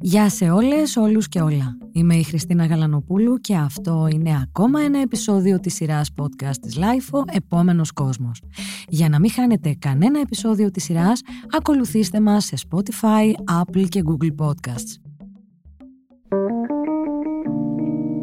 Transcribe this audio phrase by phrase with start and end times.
[0.00, 1.76] Γεια σε όλες, όλους και όλα.
[1.92, 7.22] Είμαι η Χριστίνα Γαλανοπούλου και αυτό είναι ακόμα ένα επεισόδιο της σειράς podcast της LIFO
[7.32, 8.42] «Επόμενος κόσμος».
[8.88, 11.20] Για να μην χάνετε κανένα επεισόδιο της σειράς,
[11.50, 15.00] ακολουθήστε μας σε Spotify, Apple και Google Podcasts.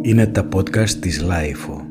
[0.01, 1.86] Είναι τα podcast της LIFO.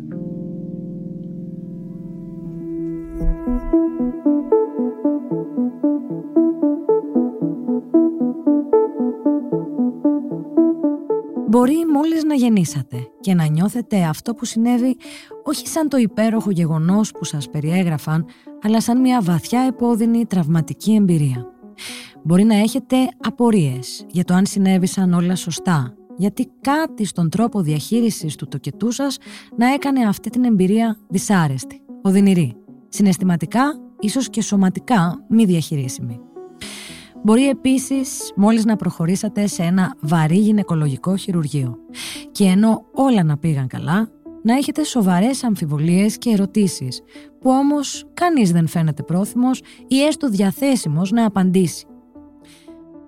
[11.66, 14.96] Μπορεί μόλις να γεννήσατε και να νιώθετε αυτό που συνέβη
[15.44, 18.26] όχι σαν το υπέροχο γεγονός που σας περιέγραφαν,
[18.62, 21.46] αλλά σαν μια βαθιά επώδυνη τραυματική εμπειρία.
[22.22, 28.34] Μπορεί να έχετε απορίες για το αν συνέβησαν όλα σωστά, γιατί κάτι στον τρόπο διαχείρισης
[28.36, 29.18] του τοκετού σας
[29.56, 32.56] να έκανε αυτή την εμπειρία δυσάρεστη, οδυνηρή,
[32.88, 33.62] συναισθηματικά,
[34.00, 36.20] ίσως και σωματικά μη διαχειρίσιμη.
[37.26, 41.76] Μπορεί επίσης μόλις να προχωρήσατε σε ένα βαρύ γυναικολογικό χειρουργείο
[42.32, 44.08] και ενώ όλα να πήγαν καλά,
[44.42, 47.02] να έχετε σοβαρές αμφιβολίες και ερωτήσεις
[47.40, 51.86] που όμως κανείς δεν φαίνεται πρόθυμος ή έστω διαθέσιμος να απαντήσει.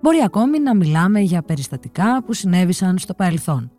[0.01, 3.71] Μπορεί ακόμη να μιλάμε για περιστατικά που συνέβησαν στο παρελθόν.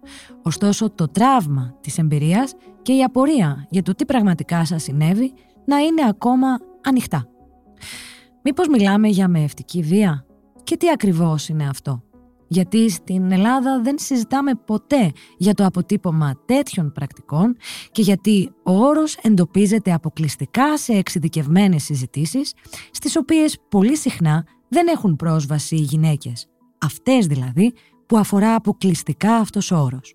[0.42, 5.32] Ωστόσο το τραύμα της εμπειρίας και η απορία για το τι πραγματικά σας συνέβη
[5.64, 7.24] να είναι ακόμα ανοιχτά.
[8.42, 10.24] Μήπως μιλάμε για μεευτική βία;
[10.70, 12.02] Και τι ακριβώς είναι αυτό;
[12.48, 17.56] Γιατί στην Ελλάδα δεν συζητάμε ποτέ για το αποτύπωμα τέτοιων πρακτικών
[17.90, 22.52] και γιατί ο όρος εντοπίζεται αποκλειστικά σε εξειδικευμένες συζητήσεις,
[22.90, 26.46] στις οποίες πολύ συχνά δεν έχουν πρόσβαση οι γυναίκες.
[26.80, 27.72] Αυτές δηλαδή
[28.06, 30.14] που αφορά αποκλειστικά αυτός ο όρος.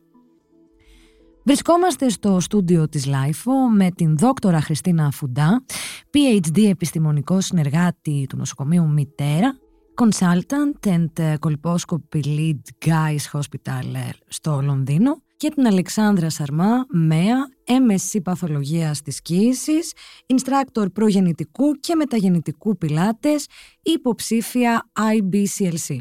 [1.43, 5.65] Βρισκόμαστε στο στούντιο της LIFO με την δόκτωρα Χριστίνα Φουντά,
[6.11, 9.59] PhD επιστημονικό συνεργάτη του νοσοκομείου Μητέρα
[9.95, 19.01] consultant and colposcopy lead Guy's Hospital στο Λονδίνο και την Αλεξάνδρα Σαρμά, ΜΕΑ, MSc Παθολογίας
[19.01, 19.93] της Κοίησης,
[20.33, 23.47] Instructor προγεννητικού και μεταγεννητικού πιλάτες,
[23.81, 25.97] υποψήφια IBCLC.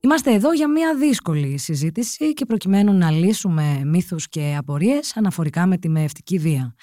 [0.00, 5.76] Είμαστε εδώ για μια δύσκολη συζήτηση και προκειμένου να λύσουμε μύθους και απορίες αναφορικά με
[5.78, 6.74] τη μεευτική βία.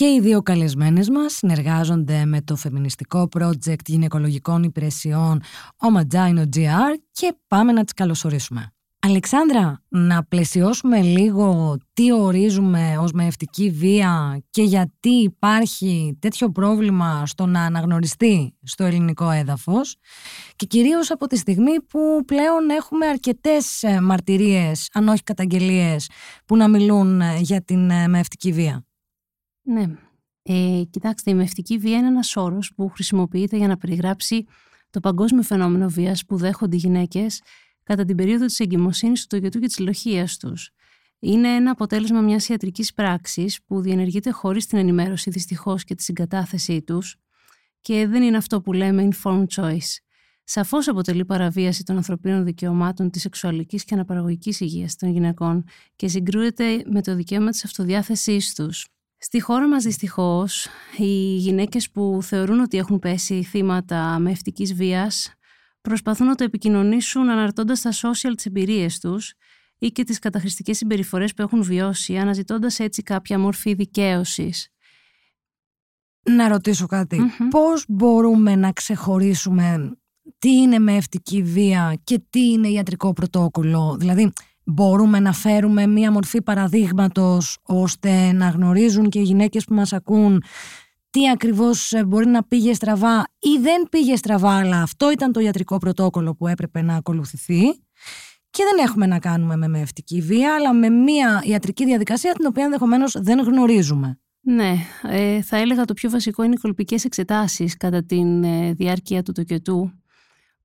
[0.00, 5.42] Και οι δύο καλεσμένες μας συνεργάζονται με το φεμινιστικό project γυναικολογικών υπηρεσιών
[5.76, 8.72] Omagino GR και πάμε να τις καλωσορίσουμε.
[9.00, 17.46] Αλεξάνδρα, να πλαισιώσουμε λίγο τι ορίζουμε ως μεευτική βία και γιατί υπάρχει τέτοιο πρόβλημα στο
[17.46, 19.96] να αναγνωριστεί στο ελληνικό έδαφος
[20.56, 26.10] και κυρίως από τη στιγμή που πλέον έχουμε αρκετές ε, μαρτυρίες, αν όχι καταγγελίες,
[26.46, 28.84] που να μιλούν ε, για την ε, μεευτική βία.
[29.70, 29.86] Ναι.
[30.42, 34.44] Ε, κοιτάξτε, η μευτική βία είναι ένας όρος που χρησιμοποιείται για να περιγράψει
[34.90, 37.42] το παγκόσμιο φαινόμενο βίας που δέχονται οι γυναίκες
[37.82, 40.70] κατά την περίοδο της εγκυμοσύνης του τοκετού και της λοχεία τους.
[41.18, 46.82] Είναι ένα αποτέλεσμα μιας ιατρικής πράξης που διενεργείται χωρίς την ενημέρωση δυστυχώς και τη συγκατάθεσή
[46.82, 47.16] τους
[47.80, 49.96] και δεν είναι αυτό που λέμε informed choice.
[50.44, 55.64] Σαφώς αποτελεί παραβίαση των ανθρωπίνων δικαιωμάτων της σεξουαλικής και αναπαραγωγικής υγείας των γυναικών
[55.96, 58.86] και συγκρούεται με το δικαίωμα της αυτοδιάθεσής τους.
[59.22, 60.66] Στη χώρα μας δυστυχώς,
[60.96, 65.34] οι γυναίκες που θεωρούν ότι έχουν πέσει θύματα μευτικής βίας
[65.80, 69.34] προσπαθούν να το επικοινωνήσουν αναρτώντας στα social τις εμπειρίες τους
[69.78, 74.68] ή και τις καταχρηστικές συμπεριφορές που έχουν βιώσει, αναζητώντας έτσι κάποια μορφή δικαίωσης.
[76.22, 76.86] Να ρωτήσω
[77.50, 79.98] Πώς μπορούμε να ξεχωρίσουμε
[80.38, 84.32] τι είναι μευτική βία και τι είναι ιατρικό πρωτόκολλο; Δηλαδή,
[84.70, 90.42] μπορούμε να φέρουμε μία μορφή παραδείγματος ώστε να γνωρίζουν και οι γυναίκες που μας ακούν
[91.10, 95.40] τι ακριβώς ε, μπορεί να πήγε στραβά ή δεν πήγε στραβά αλλά αυτό ήταν το
[95.40, 97.62] ιατρικό πρωτόκολλο που έπρεπε να ακολουθηθεί
[98.50, 102.64] και δεν έχουμε να κάνουμε με μευτική βία αλλά με μία ιατρική διαδικασία την οποία
[102.64, 104.20] ενδεχομένως δεν γνωρίζουμε.
[104.42, 109.22] Ναι, ε, θα έλεγα το πιο βασικό είναι οι κολπικές εξετάσεις κατά τη ε, διάρκεια
[109.22, 109.92] του τοκετού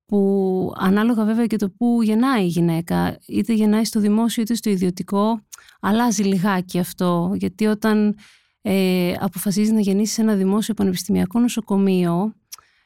[0.06, 4.70] που ανάλογα βέβαια και το που γεννάει η γυναίκα, είτε γεννάει στο δημόσιο είτε στο
[4.70, 5.40] ιδιωτικό,
[5.80, 8.16] αλλάζει λιγάκι αυτό, γιατί όταν
[8.60, 12.34] ε, αποφασίζεις να γεννήσεις σε ένα δημόσιο πανεπιστημιακό νοσοκομείο,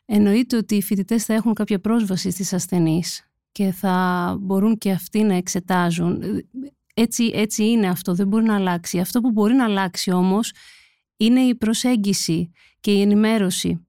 [0.05, 5.23] εννοείται ότι οι φοιτητές θα έχουν κάποια πρόσβαση στις ασθενείς και θα μπορούν και αυτοί
[5.23, 6.23] να εξετάζουν.
[6.95, 8.99] Έτσι, έτσι είναι αυτό, δεν μπορεί να αλλάξει.
[8.99, 10.53] Αυτό που μπορεί να αλλάξει όμως
[11.17, 12.51] είναι η προσέγγιση
[12.81, 13.87] και η ενημέρωση.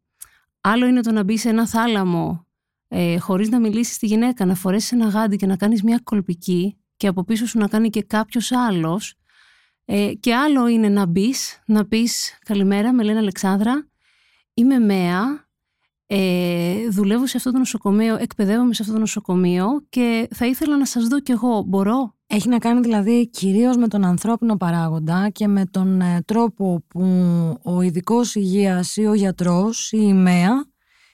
[0.62, 2.45] Άλλο είναι το να μπει σε ένα θάλαμο
[2.93, 6.77] ε, χωρίς να μιλήσεις στη γυναίκα, να φορέσεις ένα γάντι και να κάνεις μια κολπική
[6.97, 9.15] και από πίσω σου να κάνει και κάποιος άλλος
[9.85, 13.88] ε, και άλλο είναι να μπεις, να πεις καλημέρα, με λένε Αλεξάνδρα,
[14.53, 15.49] είμαι Μέα,
[16.13, 20.85] Ε, δουλεύω σε αυτό το νοσοκομείο, εκπαιδεύομαι σε αυτό το νοσοκομείο και θα ήθελα να
[20.85, 21.63] σας δω κι εγώ.
[21.67, 26.83] Μπορώ; Έχει να κάνει δηλαδή κυρίως με τον ανθρώπινο παράγοντα και με τον ε, τρόπο
[26.88, 27.01] που
[27.63, 30.70] ο ειδικός υγείας ή ο γιατρός ή η ΜΕΑ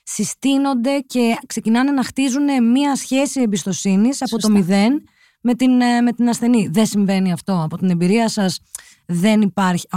[0.10, 5.04] συστήνονται και ξεκινάνε να χτίζουν μία σχέση εμπιστοσύνης από το μηδέν
[5.42, 6.68] με την, ε, με την ασθενή.
[6.68, 7.62] Δεν συμβαίνει αυτό.
[7.64, 8.60] Από την εμπειρία σας
[9.06, 9.88] δεν υπάρχει...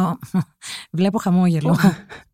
[0.99, 1.77] βλέπω χαμόγελο.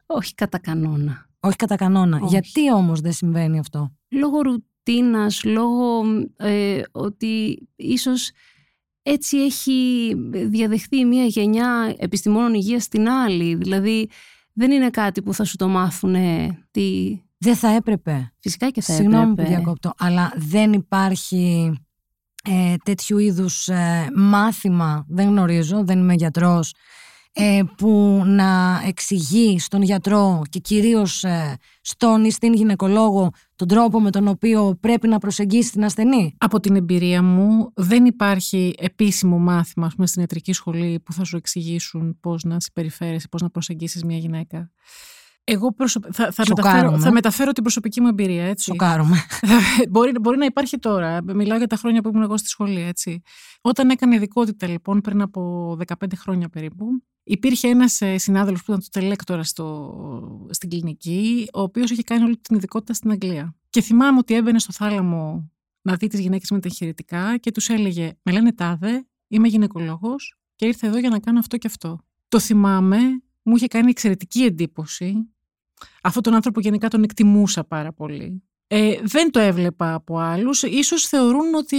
[0.07, 1.29] Όχι κατά κανόνα.
[1.41, 2.21] Όχι κατά κανόνα.
[2.27, 6.03] Γιατί όμως δεν συμβαίνει αυτό; Λόγω ρουτίνας, λόγω
[6.37, 8.31] ε, ότι ίσως
[9.03, 13.55] έτσι έχει διαδεχθεί μια γενιά επιστημόνων υγείας στην άλλη.
[13.55, 14.09] Δηλαδή
[14.53, 16.15] δεν είναι κάτι που θα σου το μάθουν
[16.71, 17.19] τι...
[17.39, 18.33] Δεν θα έπρεπε.
[18.39, 19.43] Φυσικά και θα Συγγνώμη έπρεπε.
[19.43, 21.73] που διακόπτω, αλλά δεν υπάρχει
[22.45, 26.75] ε, τέτοιου είδους ε, μάθημα, δεν γνωρίζω, δεν είμαι γιατρός,
[27.39, 34.01] ε, που να εξηγεί στον γιατρό και κυρίως ε, στον ή στην γυναικολόγο τον τρόπο
[34.01, 36.35] με τον οποίο πρέπει να προσεγγίσει την ασθενή.
[36.39, 41.37] Από την εμπειρία μου δεν υπάρχει επίσημο μάθημα πούμε, στην ιατρική σχολή που θα σου
[41.37, 44.71] εξηγήσουν πώς να συμπεριφέρεσαι, πώς να προσεγγίσεις μια γυναίκα.
[45.49, 45.75] Εγώ
[46.13, 48.45] θα, θα, μεταφέρω, θα μεταφέρω την προσωπική μου εμπειρία.
[48.45, 48.65] Έτσι.
[48.65, 49.17] Σοκάρομαι.
[49.91, 51.23] μπορεί, μπορεί να υπάρχει τώρα.
[51.23, 52.81] Μιλάω για τα χρόνια που ήμουν εγώ στη σχολή.
[52.81, 53.23] Έτσι.
[53.61, 56.87] Όταν έκανε ειδικότητα λοιπόν πριν από 15 χρόνια περίπου,
[57.23, 62.25] υπήρχε ένας ε, συνάδελφος που ήταν το τελέκτορα στο, στην κλινική, ο οποίος είχε κάνει
[62.25, 63.57] όλη την ειδικότητα στην Αγγλία.
[63.71, 65.51] Και θυμάμαι ότι έμπαινε στο θάλαμο
[65.83, 70.39] να δει τις γυναίκες με τα εγχειρητικά και τους έλεγε: Με λένε τάδε, είμαι γυναικολόγος
[70.55, 71.99] και ήρθα εδώ για να κάνω αυτό και αυτό.
[72.29, 72.99] Το θυμάμαι,
[73.43, 75.31] μου είχε κάνει εξαιρετική εντύπωση
[76.03, 78.43] αυτόν τον άνθρωπο γενικά τον εκτιμούσα πάρα πολύ.
[78.67, 80.63] Ε, δεν το έβλεπα από άλλους.
[80.63, 81.77] Ίσως θεωρούν ότι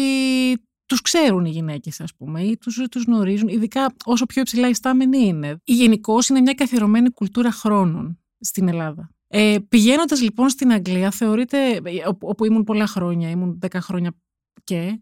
[0.85, 5.17] τους ξέρουν οι γυναίκες ας πούμε ή τους, τους γνωρίζουν, ειδικά όσο πιο υψηλά ιστάμενοι
[5.17, 5.61] είναι.
[5.63, 9.11] Η γενικώ είναι μια καθιερωμένη κουλτούρα χρόνων στην Ελλάδα.
[9.27, 11.81] Ε, Πηγαίνοντας λοιπόν στην Αγγλία, θεωρείται,
[12.19, 14.15] όπου ήμουν πολλά χρόνια, ήμουν 10 χρόνια
[14.63, 15.01] και,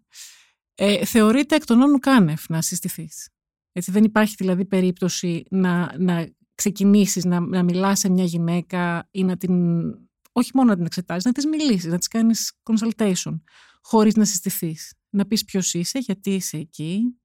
[0.76, 3.30] ε, θεωρείται εκ των όνων κάνευ να συστηθείς.
[3.72, 9.24] Έτσι, δεν υπάρχει δηλαδή περίπτωση να, να ξεκινήσεις να, να μιλάς σε μια γυναίκα ή
[9.24, 9.84] να την,
[10.32, 13.40] όχι μόνο να την εξετάζεις, να της μιλήσεις, να της κάνεις consultation,
[13.82, 14.94] χωρίς να συστηθείς.
[15.10, 17.20] Να πεις ποιος είσαι, γιατί είσαι εκεί.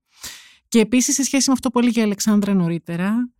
[0.69, 3.32] Και επίσης, σε σχέση με αυτό που έλεγε η Αλεξάνδρα νωρίτερα,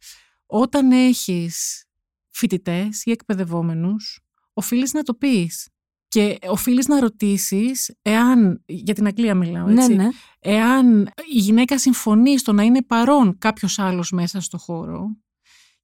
[0.47, 1.85] όταν έχεις
[2.31, 4.21] φοιτητές ή εκπαιδευόμενους,
[4.53, 5.69] οφείλεις να το πεις.
[6.09, 10.11] Και οφείλεις να ρωτήσεις εάν, για την Αγγλία μιλάω ναι, έτσι, ναι, ναι.
[10.39, 11.03] εάν
[11.33, 15.17] η γυναίκα συμφωνεί στο να είναι παρόν κάποιος άλλος μέσα στο χώρο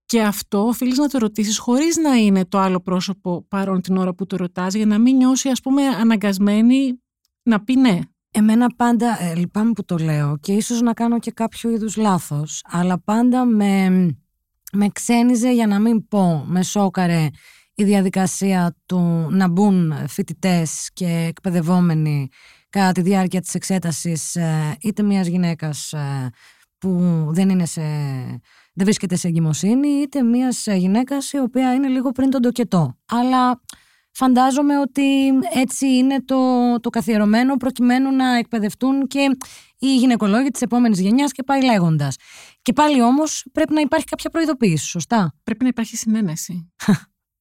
[0.06, 4.14] και αυτό οφείλεις να το ρωτήσεις χωρίς να είναι το άλλο πρόσωπο παρόν την ώρα
[4.14, 7.02] που το ρωτάς, για να μην νιώσει, ας πούμε, αναγκασμένη
[7.42, 7.98] να πει ναι.
[8.30, 12.62] Εμένα πάντα, ε, λυπάμαι που το λέω και ίσως να κάνω και κάποιο είδους λάθος,
[12.64, 13.88] αλλά πάντα με,
[14.72, 17.28] με ξένιζε για να μην πω, με σόκαρε
[17.74, 22.28] η διαδικασία του να μπουν φοιτητές και εκπαιδευόμενοι
[22.68, 26.30] κατά τη διάρκεια της εξέτασης ε, είτε μιας γυναίκας ε,
[26.78, 26.90] που
[27.30, 27.82] δεν είναι σε
[28.76, 32.98] δεν βρίσκεται σε εγκυμοσύνη, είτε μιας γυναίκας η οποία είναι λίγο πριν τον τοκετό.
[33.08, 33.60] Αλλά
[34.10, 36.36] φαντάζομαι ότι έτσι είναι το,
[36.80, 39.36] το καθιερωμένο προκειμένου να εκπαιδευτούν και
[39.78, 42.16] οι γυναικολόγοι της επόμενης γενιάς και πάει λέγοντας.
[42.62, 46.72] Και πάλι όμως πρέπει να υπάρχει κάποια προειδοποίηση, σωστά; Πρέπει να υπάρχει συνένεση.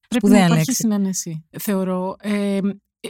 [0.08, 1.46] πρέπει να υπάρχει συνένεση.
[1.58, 2.16] Θεωρώ.
[2.20, 2.58] Ε,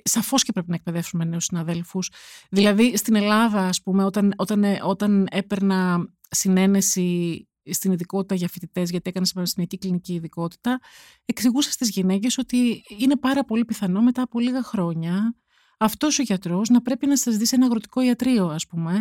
[0.02, 2.11] Σαφώς και πρέπει να εκπαιδεύσουμε νέους συναδέλφους.
[2.50, 9.08] Δηλαδή στην Ελλάδα, ας πούμε, όταν, όταν, όταν έπαιρνα συνένεση στην ειδικότητα για φοιτητές, γιατί
[9.08, 10.80] έκανες πανεπιστημιακή κλινική ειδικότητα,
[11.25, 15.37] εξηγούσα στις γυναίκες ότι είναι πάρα πολύ πιθανό μετά από λίγα χρόνια
[15.78, 18.99] αυτός ο γιατρός να πρέπει να σα δει σε ένα αγροτικό ιατρείο, ας πούμε,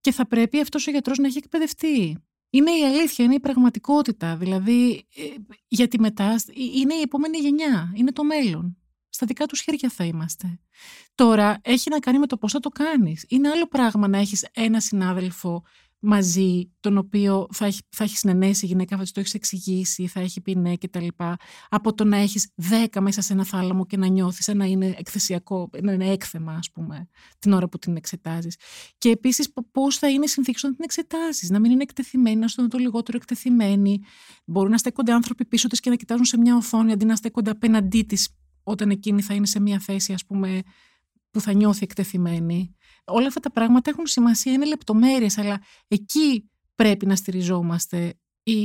[0.00, 2.18] και θα πρέπει αυτός ο γιατρός να έχει εκπαιδευτεί.
[2.50, 4.36] Είναι η αλήθεια, είναι η πραγματικότητα.
[4.36, 5.22] Δηλαδή, ε,
[5.68, 8.76] γιατί μετά είναι η επόμενη γενιά, είναι το μέλλον.
[9.08, 10.60] Στα δικά τους χέρια θα είμαστε.
[11.14, 13.24] Τώρα έχει να κάνει με το πώς θα το κάνεις.
[13.28, 15.64] Είναι άλλο πράγμα να έχεις ένα συνάδελφο
[15.98, 20.20] μαζί, τον οποίο θα έχει, θα έχεις συνενέσει η γυναίκα, θα το έχεις εξηγήσει, θα
[20.20, 21.06] έχει πει ναι κτλ.
[21.68, 25.70] Από το να έχεις δέκα μέσα σε ένα θάλαμο και να νιώθεις να είναι εκθεσιακό,
[25.82, 28.56] να είναι έκθεμα, ας πούμε, την ώρα που την εξετάζεις.
[28.98, 32.46] Και επίσης πώς θα είναι η συνθήκη όταν την εξετάζεις, να μην είναι εκτεθειμένη, να
[32.58, 34.00] είναι το λιγότερο εκτεθειμένη.
[34.44, 37.50] Μπορούν να στέκονται άνθρωποι πίσω της και να κοιτάζουν σε μια οθόνη αντί να στέκονται
[37.50, 38.28] απέναντί της
[38.62, 40.62] όταν εκείνη θα είναι σε μια θέση, ας πούμε,
[41.36, 42.76] που θα νιώθει εκτεθειμένη
[43.06, 48.14] όλα αυτά τα πράγματα έχουν σημασία, είναι λεπτομέρειες, αλλά εκεί πρέπει να στηριζόμαστε.
[48.42, 48.58] Η,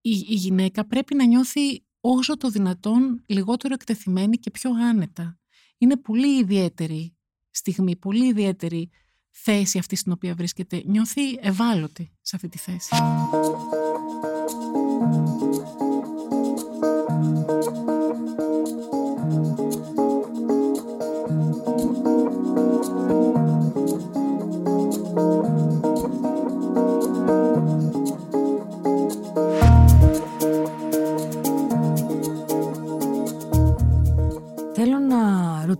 [0.00, 5.38] η, η γυναίκα πρέπει να νιώθει όσο το δυνατόν λιγότερο εκτεθειμένη και πιο άνετα.
[5.78, 7.16] Είναι πολύ ιδιαίτερη
[7.50, 8.90] στιγμή, πολύ ιδιαίτερη
[9.30, 10.82] θέση αυτή στην οποία βρίσκεται.
[10.86, 12.94] Νιώθει ευάλωτη σε αυτή τη θέση.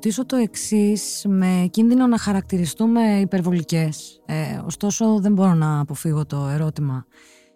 [0.04, 4.23] Ρωτήσω το εξής με κίνδυνο να χαρακτηριστούμε υπερβολικές.
[4.26, 7.06] Ε, ωστόσο δεν μπορώ να αποφύγω το ερώτημα.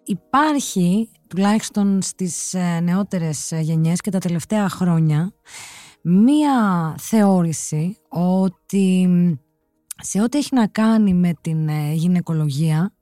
[0.03, 5.33] Υπάρχει, τουλάχιστον στις ε, νεότερες γενιές και τα τελευταία χρόνια,
[6.01, 9.09] μία θεώρηση ότι
[10.01, 12.95] σε ό,τι έχει να κάνει με την ε, γυναικολογία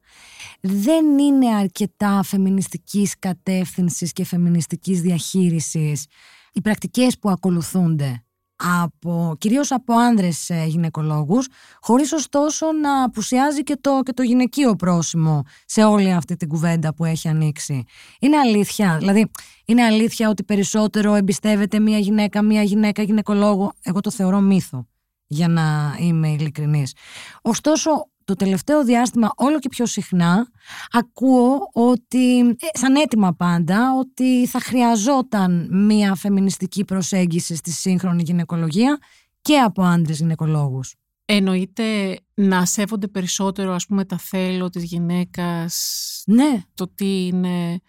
[0.61, 6.05] δεν είναι αρκετά φεμινιστικής κατεύθυνσης και φεμινιστικής διαχείρισης
[6.53, 8.24] οι πρακτικές που ακολουθούνται
[8.55, 11.47] από, κυρίως από άνδρες ε, γυναικολόγους
[11.81, 16.93] χωρίς ωστόσο να απουσιάζει και το, και το γυναικείο πρόσημο σε όλη αυτή την κουβέντα
[16.93, 17.83] που έχει ανοίξει.
[18.19, 19.31] Είναι αλήθεια, δηλαδή
[19.65, 23.73] είναι αλήθεια ότι περισσότερο εμπιστεύεται μία γυναίκα, μία γυναίκα γυναικολόγο.
[23.81, 24.87] Εγώ το θεωρώ μύθο
[25.27, 26.93] για να είμαι ειλικρινής.
[27.41, 30.47] Ωστόσο το τελευταίο διάστημα όλο και πιο συχνά
[30.91, 38.97] ακούω ότι, ε, σαν έτοιμα πάντα, ότι θα χρειαζόταν μία φεμινιστική προσέγγιση στη σύγχρονη γυναικολογία
[39.41, 40.95] και από άντρες γυναικολόγους.
[41.25, 46.61] Εννοείται να σέβονται περισσότερο ας πούμε τα θέλω της γυναίκας, ναι.
[46.73, 47.79] το τι είναι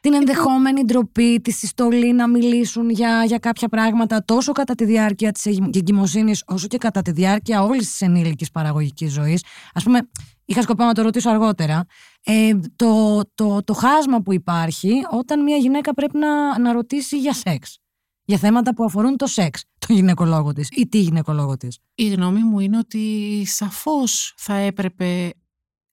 [0.00, 5.32] την ενδεχόμενη ντροπή, τη συστολή να μιλήσουν για, για κάποια πράγματα τόσο κατά τη διάρκεια
[5.32, 9.44] της εγκυμοσύνης, όσο και κατά τη διάρκεια όλης της ενήλικης παραγωγικής ζωής.
[9.72, 10.10] Α πούμε,
[10.44, 11.84] είχα σκοπό να το ρωτήσω αργότερα.
[12.24, 17.32] Ε, το, το, το χάσμα που υπάρχει όταν μια γυναίκα πρέπει να, να ρωτήσει για
[17.32, 17.78] σεξ.
[18.24, 21.78] Για θέματα που αφορούν το σεξ, το γυναικολόγο της ή τη γυναικολόγο της.
[21.94, 25.32] Η γνώμη μου είναι ότι σαφώς θα έπρεπε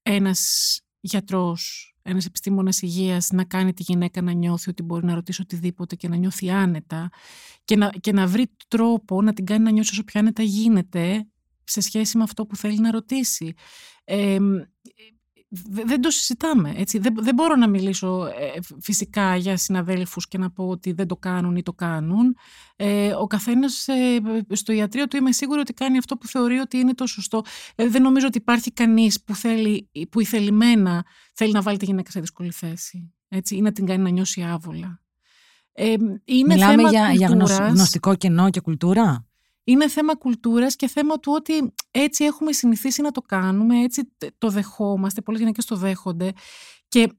[0.01, 5.41] ένας γιατρός ένας επιστήμονας υγείας να κάνει τη γυναίκα να νιώθει ότι μπορεί να ρωτήσει
[5.41, 7.09] οτιδήποτε και να νιώθει άνετα
[7.65, 11.27] και να, και να βρει τρόπο να την κάνει να νιώσει όσο πιο άνετα γίνεται
[11.63, 13.53] σε σχέση με αυτό που θέλει να ρωτήσει.
[14.03, 14.37] Ε,
[15.69, 16.73] δεν το συζητάμε.
[16.77, 16.97] Έτσι.
[16.97, 21.15] Δεν, δεν μπορώ να μιλήσω ε, φυσικά για συναδέλφους και να πω ότι δεν το
[21.17, 22.35] κάνουν ή το κάνουν.
[22.75, 26.77] Ε, ο καθένας ε, στο ιατρείο του είμαι σίγουρη ότι κάνει αυτό που θεωρεί ότι
[26.77, 27.41] είναι το σωστό.
[27.75, 32.11] Ε, δεν νομίζω ότι υπάρχει κανείς που, θέλει, που ηθελημένα θέλει να βάλει τη γυναίκα
[32.11, 35.01] σε δύσκολη θέση έτσι, ή να την κάνει να νιώσει άβολα.
[35.71, 35.93] Ε,
[36.25, 37.27] είναι Μιλάμε θέμα για, για
[37.67, 39.26] γνωστικό κενό και κουλτούρα;
[39.67, 44.49] Είναι θέμα κουλτούρας και θέμα του ότι έτσι έχουμε συνηθίσει να το κάνουμε, έτσι το
[44.49, 46.33] δεχόμαστε, πολλές γυναίκες το δέχονται
[46.87, 47.11] και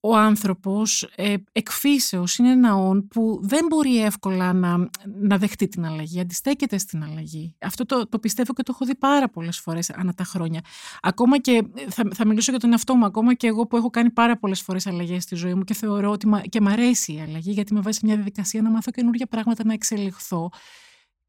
[0.00, 4.88] ο άνθρωπος ε, εκφύσεως είναι ένα όν που δεν μπορεί εύκολα να,
[5.20, 7.56] να δεχτεί την αλλαγή, αντιστέκεται στην αλλαγή.
[7.58, 10.60] Αυτό το, το πιστεύω και το έχω δει πάρα πολλές φορές ανά τα χρόνια.
[11.02, 14.10] Ακόμα και, θα, θα μιλήσω για τον εαυτό μου, ακόμα και εγώ που έχω κάνει
[14.10, 17.50] πάρα πολλές φορές αλλαγές στη ζωή μου και θεωρώ ότι και μ' αρέσει η αλλαγή
[17.50, 20.50] γιατί με βάζει σε μια διαδικασία να μάθω καινούργια πράγματα, να εξελιχθώ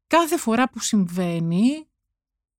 [0.06, 1.86] κάθε φορά που συμβαίνει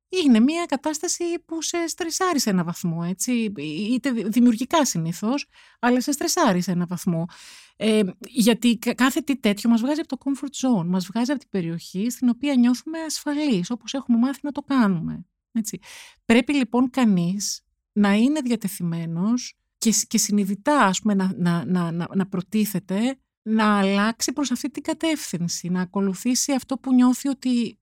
[0.09, 3.53] είναι μια κατάσταση που σε στρεσάρει σε ένα βαθμό, έτσι,
[3.91, 5.47] είτε δημιουργικά συνήθως,
[5.79, 7.25] αλλά σε στρεσάρει σε ένα βαθμό.
[7.75, 11.49] Ε, γιατί κάθε τι τέτοιο μας βγάζει από το comfort zone, μας βγάζει από την
[11.49, 15.25] περιοχή στην οποία νιώθουμε ασφαλείς, όπως έχουμε μάθει να το κάνουμε.
[15.51, 15.79] Έτσι.
[16.25, 17.61] Πρέπει λοιπόν κανείς
[17.91, 23.17] να είναι διατεθειμένος και, και συνειδητά ας πούμε, να, να, να, να προτίθεται
[23.49, 27.79] να αλλάξει προς αυτή την κατεύθυνση, να ακολουθήσει αυτό που νιώθει ότι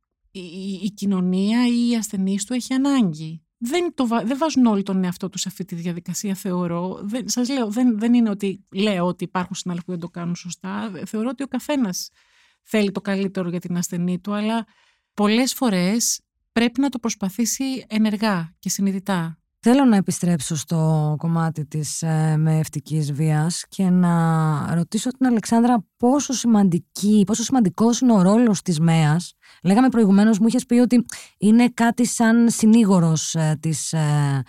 [0.81, 3.43] η, κοινωνία ή η ασθενής του έχει ανάγκη.
[3.57, 6.99] Δεν, το, δεν βάζουν όλοι τον εαυτό τους σε αυτή τη διαδικασία, θεωρώ.
[7.03, 10.35] Δεν, σας λέω, δεν, δεν είναι ότι λέω ότι υπάρχουν συνάδελφοι που δεν το κάνουν
[10.35, 10.91] σωστά.
[11.05, 12.09] Θεωρώ ότι ο καθένας
[12.63, 14.65] θέλει το καλύτερο για την ασθενή του, αλλά
[15.13, 19.39] πολλές φορές πρέπει να το προσπαθήσει ενεργά και συνειδητά.
[19.67, 26.33] Θέλω να επιστρέψω στο κομμάτι της ε, μεευτικής βίας και να ρωτήσω την Αλεξάνδρα πόσο,
[26.33, 29.33] σημαντική, πόσο σημαντικός είναι ο ρόλος της ΜΕΑΣ.
[29.63, 31.05] Λέγαμε προηγουμένως, μου είχες πει ότι
[31.37, 34.43] είναι κάτι σαν συνήγορος ε, της, ε,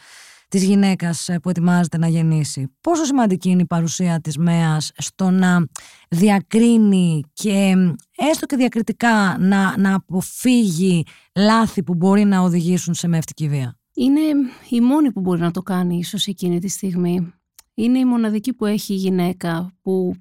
[0.49, 2.75] της γυναίκας ε, που ετοιμάζεται να γεννήσει.
[2.81, 5.67] Πόσο σημαντική είναι η παρουσία της ΜΕΑΣ στο να
[6.09, 7.75] διακρίνει και
[8.17, 11.05] έστω και διακριτικά να, να αποφύγει
[11.35, 14.21] λάθη που μπορεί να οδηγήσουν σε μευτική βία; Είναι
[14.69, 17.33] η μόνη που μπορεί να το κάνει ίσως εκείνη τη στιγμή.
[17.75, 20.15] Είναι η μοναδική που έχει η γυναίκα που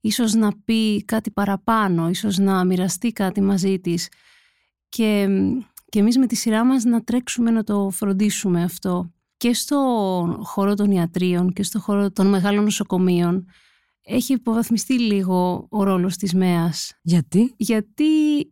[0.00, 4.08] ίσως να πει κάτι παραπάνω, ίσως να μοιραστεί κάτι μαζί της
[4.88, 5.28] και,
[5.88, 9.12] και εμείς με τη σειρά μας να τρέξουμε να το φροντίσουμε αυτό.
[9.36, 9.78] Και στο
[10.42, 13.46] χώρο των ιατρίων και στο χώρο των μεγάλων νοσοκομείων
[14.08, 16.98] έχει υποβαθμιστεί λίγο ο ρόλος της ΜΕΑΣ.
[17.02, 18.04] Γιατί; Γιατί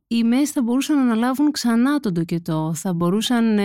[0.07, 3.59] οι ΜΕΑΣ θα μπορούσαν να αναλάβουν ξανά τον τοκετό, θα μπορούσαν...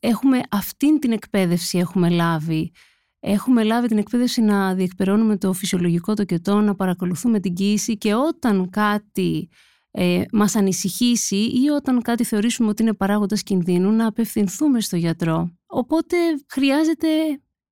[0.00, 2.72] έχουμε αυτήν την εκπαίδευση έχουμε λάβει.
[3.20, 8.70] Έχουμε λάβει την εκπαίδευση να διεκπερώνουμε το φυσιολογικό τοκετό, να παρακολουθούμε την κοίηση και όταν
[8.70, 9.48] κάτι
[9.90, 15.50] ε, μας ανησυχήσει ή όταν κάτι θεωρήσουμε ότι είναι παράγοντας κινδύνου να απευθυνθούμε στο γιατρό.
[15.66, 16.16] Οπότε
[16.48, 17.08] χρειάζεται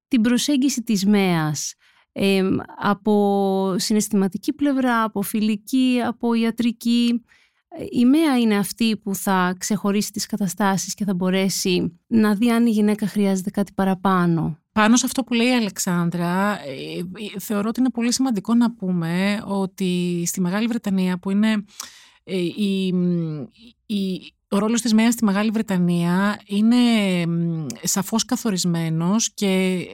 [0.09, 1.75] την προσέγγιση της ΜΕΑΣ
[2.79, 7.23] από συναισθηματική πλευρά, από φιλική, από ιατρική,
[7.91, 12.67] η ΜΕΑ είναι αυτή που θα ξεχωρίσει τις καταστάσεις και θα μπορέσει να δει αν
[12.67, 14.57] η γυναίκα χρειάζεται κάτι παραπάνω.
[14.73, 18.75] Πάνω σε αυτό που λέει η Αλεξάνδρα, ε, ε, θεωρώ ότι είναι πολύ σημαντικό να
[18.75, 21.65] πούμε ότι στη Μεγάλη Βρετανία που είναι
[22.25, 22.95] ε, η,
[23.87, 26.77] η, ο ρόλος της ΜΕΑ στη Μεγάλη Βρετανία είναι
[27.83, 29.85] σαφώς καθορισμένος και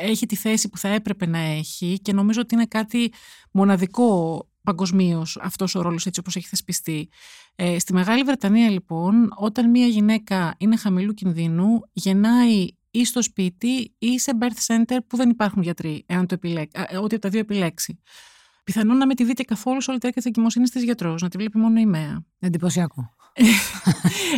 [0.00, 3.12] έχει τη θέση που θα έπρεπε να έχει και νομίζω ότι είναι κάτι
[3.52, 7.08] μοναδικό παγκοσμίως αυτός ο ρόλος έτσι όπως έχει θεσπιστεί.
[7.54, 13.94] Ε, στη Μεγάλη Βρετανία λοιπόν όταν μια γυναίκα είναι χαμηλού κινδύνου γεννάει ή στο σπίτι
[13.98, 17.40] ή σε birth center που δεν υπάρχουν γιατροί, εάν το επιλέξει, ό,τι από τα δύο
[17.40, 18.00] επιλέξει.
[18.64, 21.28] Πιθανόν να με τη δείτε καθόλου σε όλη τη διάρκεια της εγκυμοσύνη της γιατρός, να
[21.28, 22.24] τη βλέπει μόνο η ΜΕΑ.
[22.38, 23.15] Εντυπωσιακό.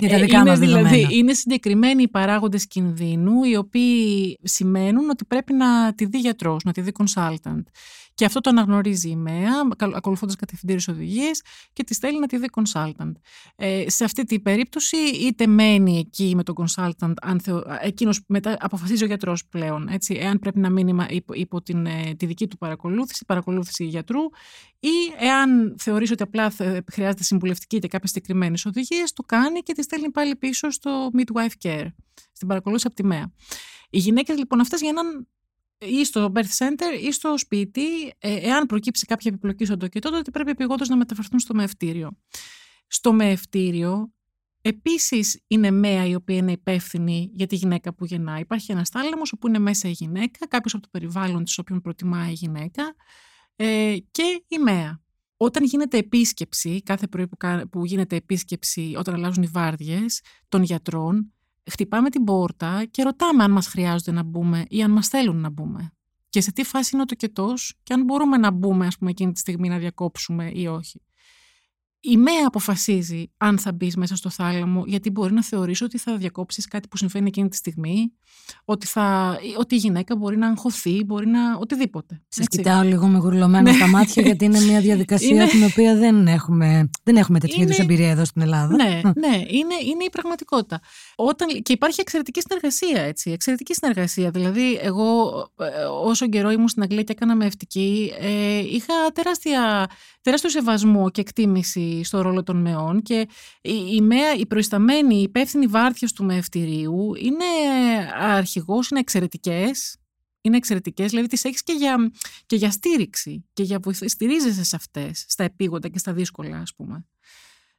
[0.01, 5.25] Για τα δικά είναι, μας δηλαδή, είναι συγκεκριμένοι οι παράγοντες κινδύνου οι οποίοι σημαίνουν ότι
[5.25, 7.63] πρέπει να τη δει γιατρός, να τη δει consultant.
[8.19, 12.47] Και αυτό το αναγνωρίζει η ΜΕΑ, ακολουθώντας κατευθυντήριες οδηγίες και τη στέλνει να τη δει
[12.53, 13.13] consultant.
[13.57, 17.65] Ε, σε αυτή την περίπτωση, είτε μένει εκεί με τον consultant, αν θεω...
[17.81, 22.15] εκείνος μετά αποφασίζει ο γιατρός πλέον, έτσι, εάν πρέπει να μείνει υπό, υπό την, ε,
[22.17, 24.21] τη δική του παρακολούθηση, παρακολούθηση γιατρού,
[24.81, 26.53] ή εάν θεωρήσει ότι απλά
[26.93, 31.69] χρειάζεται συμβουλευτική είτε κάποιες συγκεκριμένες οδηγίες, το κάνει και τη στέλνει πάλι πίσω στο midwife
[31.69, 31.87] care,
[32.33, 33.33] στην παρακολούθηση από τη ΜΕΑ.
[33.91, 35.29] Οι γυναίκες λοιπόν αυτές γίναν
[35.79, 40.31] ή στο birth center ή στο σπίτι, ε, εάν προκύψει κάποια επιπλοκή στον τοκετό, τότε
[40.31, 42.11] πρέπει επιγόντω να μεταφερθούν στο μεευτήριο.
[42.87, 44.13] Στο μεευτήριο
[44.63, 48.39] Επίσης, είναι ΜΕΑ η οποία είναι υπεύθυνη για τη γυναίκα που γεννά.
[48.39, 52.31] Υπάρχει ένας τάλαμο όπου είναι μέσα η γυναίκα, κάποιος από το περιβάλλον της όποιον προτιμά
[52.31, 52.95] η γυναίκα
[53.57, 55.03] ε, και η ΜΕΑ.
[55.37, 57.37] Όταν γίνεται επίσκεψη, κάθε πρωί που,
[57.71, 61.33] που γίνεται επίσκεψη, όταν αλλάζουν οι βάρδιες των γιατρών,
[61.71, 65.51] χτυπάμε την πόρτα και ρωτάμε αν μας χρειάζονται να μπούμε ή αν μας θέλουν να
[65.51, 65.93] μπούμε.
[66.29, 69.33] Και σε τι φάση είναι ο τοκετός και αν μπορούμε να μπούμε ας πούμε εκείνη
[69.33, 71.01] τη στιγμή να διακόψουμε ή όχι
[72.01, 76.17] η ΜΕΑ αποφασίζει αν θα μπεις μέσα στο θάλαμο, γιατί μπορεί να θεωρήσει ότι θα
[76.17, 78.13] διακόψεις κάτι που συμβαίνει εκείνη τη στιγμή,
[78.65, 81.57] ότι, θα, ότι η γυναίκα μπορεί να αγχωθεί, μπορεί να.
[81.61, 82.23] οτιδήποτε.
[82.29, 85.47] Σε κοιτάω λίγο με γουρλωμένα στα μάτια, γιατί είναι μια διαδικασία είναι...
[85.47, 88.75] την οποία δεν έχουμε, δεν έχουμε τέτοιου είδου εμπειρία εδώ στην Ελλάδα.
[88.75, 90.81] Ναι, ναι είναι, είναι η πραγματικότητα.
[91.17, 93.31] Όταν, και υπάρχει εξαιρετική συνεργασία, έτσι.
[93.31, 94.31] Εξαιρετική συνεργασία.
[94.31, 99.87] Δηλαδή, εγώ ε, όσο καιρό ήμουν στην Αγγλία και έκανα με ευτική, ε, είχα τεράστια,
[100.29, 103.29] τεράστιο σεβασμό και εκτίμηση στο ρόλο των ΜΕΟΝ και
[103.61, 107.45] η, ΜΕΑ, η προϊσταμένη, η υπεύθυνη βάρδια του μεευτηρίου είναι
[108.15, 109.97] αρχηγός, είναι εξαιρετικές,
[110.41, 112.11] είναι εξαιρετικές, δηλαδή τις έχεις και για,
[112.47, 117.07] και για στήριξη και για στηρίζεσαι σε αυτές, στα επίγοντα και στα δύσκολα, ας πούμε.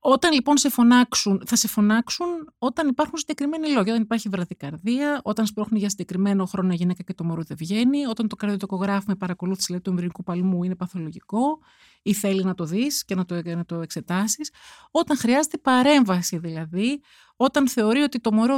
[0.01, 3.89] Όταν λοιπόν σε φωνάξουν, θα σε φωνάξουν όταν υπάρχουν συγκεκριμένοι λόγοι.
[3.89, 8.05] Όταν υπάρχει βραδικαρδία, όταν σπρώχνει για συγκεκριμένο χρόνο η γυναίκα και το μωρό δεν βγαίνει,
[8.05, 11.59] όταν το καρδιοτοκογράφο με παρακολούθηση δηλαδή, του εμβρινικού παλμού είναι παθολογικό
[12.01, 14.51] ή θέλει να το δεις και να το, να το εξετάσεις.
[14.91, 17.01] Όταν χρειάζεται παρέμβαση δηλαδή,
[17.35, 18.57] όταν θεωρεί ότι το μωρό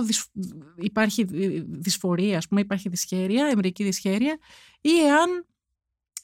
[0.76, 1.24] υπάρχει
[1.70, 4.38] δυσφορία, ας πούμε, υπάρχει δυσχέρεια, εμβρική δυσχέρεια,
[4.82, 5.46] ή εάν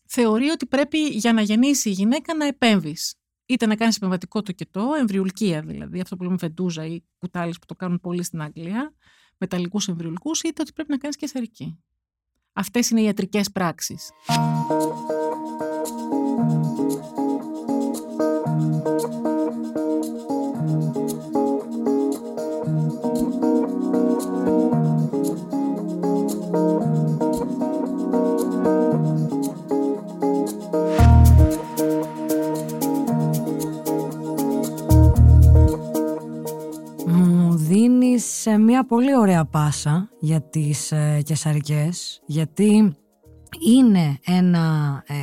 [0.06, 3.15] θεωρεί ότι πρέπει για να γεννήσει η γυναίκα να επέμβεις
[3.47, 7.75] είτε να κάνει επεμβατικό τοκετό, εμβριουλκία δηλαδή, αυτό που λέμε φεντούζα ή κουτάλες που το
[7.75, 8.93] κάνουν πολύ στην Αγγλία,
[9.38, 11.79] μεταλλικούς εμβριουλικού, είτε ότι πρέπει να κάνεις και σερική.
[12.53, 14.10] Αυτές είναι οι ιατρικές πράξεις.
[38.49, 42.95] Σε μια πολύ ωραία πάσα για τις ε, κεσαρικές γιατί
[43.67, 45.15] είναι ένα ε,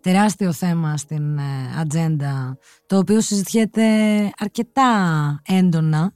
[0.00, 1.42] τεράστιο θέμα στην ε,
[1.80, 3.82] ατζέντα το οποίο συζητιέται
[4.38, 4.90] αρκετά
[5.46, 6.12] έντονα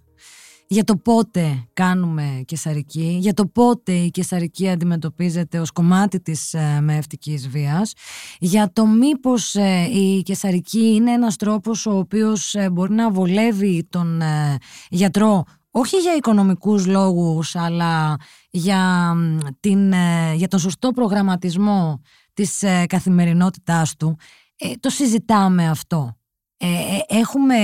[0.73, 6.81] για το πότε κάνουμε κεσαρική, για το πότε η κεσαρική αντιμετωπίζεται ως κομμάτι της ε,
[6.81, 7.93] μεευτικής βίας,
[8.39, 13.87] για το μήπως ε, η κεσαρική είναι ένας τρόπος ο οποίος ε, μπορεί να βολεύει
[13.91, 14.23] τον
[14.91, 18.17] γιατρό όχι για οικονομικούς λόγους, αλλά
[18.51, 19.15] για,
[19.61, 22.01] την, ε, για τον σωστό προγραμματισμό
[22.35, 24.17] της ε, καθημερινότητάς του,
[24.57, 26.15] ε, το συζητάμε αυτό.
[27.07, 27.57] έχουμε,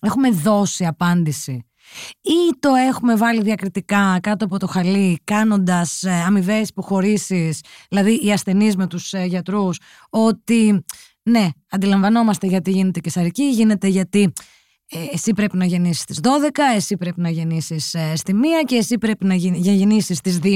[0.00, 1.66] έχουμε δώσει απάντηση
[2.20, 8.76] ή το έχουμε βάλει διακριτικά κάτω από το χαλί κάνοντας αμοιβές υποχωρήσεις, δηλαδή οι ασθενείς
[8.76, 9.78] με τους γιατρούς,
[10.10, 10.84] ότι
[11.22, 14.32] ναι, αντιλαμβανόμαστε γιατί γίνεται κεσαρική, γίνεται γιατί ε,
[15.12, 16.26] εσύ πρέπει να γεννήσεις στις 12,
[16.74, 20.48] εσύ πρέπει να γεννήσεις ε, στη 1 και εσύ πρέπει να γεννήσεις στις 2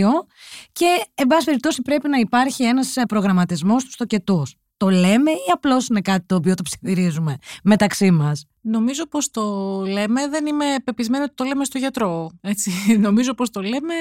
[0.73, 4.55] και εν πάση περιπτώσει πρέπει να υπάρχει ένας ε, προγραμματισμός στους τοκετούς.
[4.77, 9.43] το λέμε ή απλώς είναι κάτι το οποίο το ψιθυρίζουμε μεταξύ μας; Νομίζω πως το
[9.87, 12.31] λέμε, δεν είμαι πεπισμένη ότι το λέμε στο γιατρό.
[12.41, 12.71] Έτσι.
[13.07, 13.95] Νομίζω πως το λέμε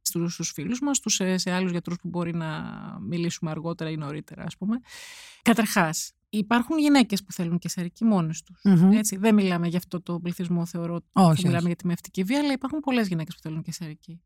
[0.00, 2.48] στους, στους φίλους μας, στους, σε, σε άλλους γιατρούς που μπορεί να
[3.00, 4.80] μιλήσουμε αργότερα ή νωρίτερα ας πούμε.
[5.42, 8.60] Καταρχάς, υπάρχουν γυναίκες που θέλουν κεσαρική μόνες τους.
[8.64, 8.92] Μμμ.
[8.92, 9.16] Έτσι.
[9.16, 11.66] Δεν μιλάμε για αυτό το πληθυσμό θεωρώ Όχι, που μιλάμε όχι.
[11.66, 14.20] για τη μευτική βία, αλλά υπάρχουν πολλές γυναίκες που θέλουν κεσαρική.